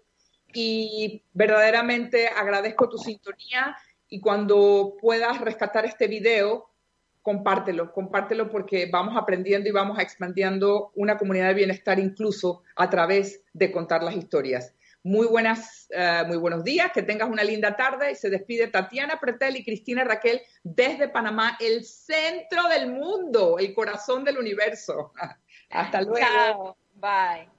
[0.54, 3.76] y verdaderamente agradezco tu sintonía
[4.08, 6.70] y cuando puedas rescatar este video,
[7.22, 13.42] compártelo, compártelo porque vamos aprendiendo y vamos expandiendo una comunidad de bienestar incluso a través
[13.52, 14.74] de contar las historias.
[15.02, 19.56] Muy buenas, eh, muy buenos días, que tengas una linda tarde se despide Tatiana Pretel
[19.56, 25.12] y Cristina Raquel desde Panamá, el centro del mundo, el corazón del universo.
[25.70, 26.18] Hasta luego.
[26.18, 26.76] Chao.
[26.94, 27.55] Bye.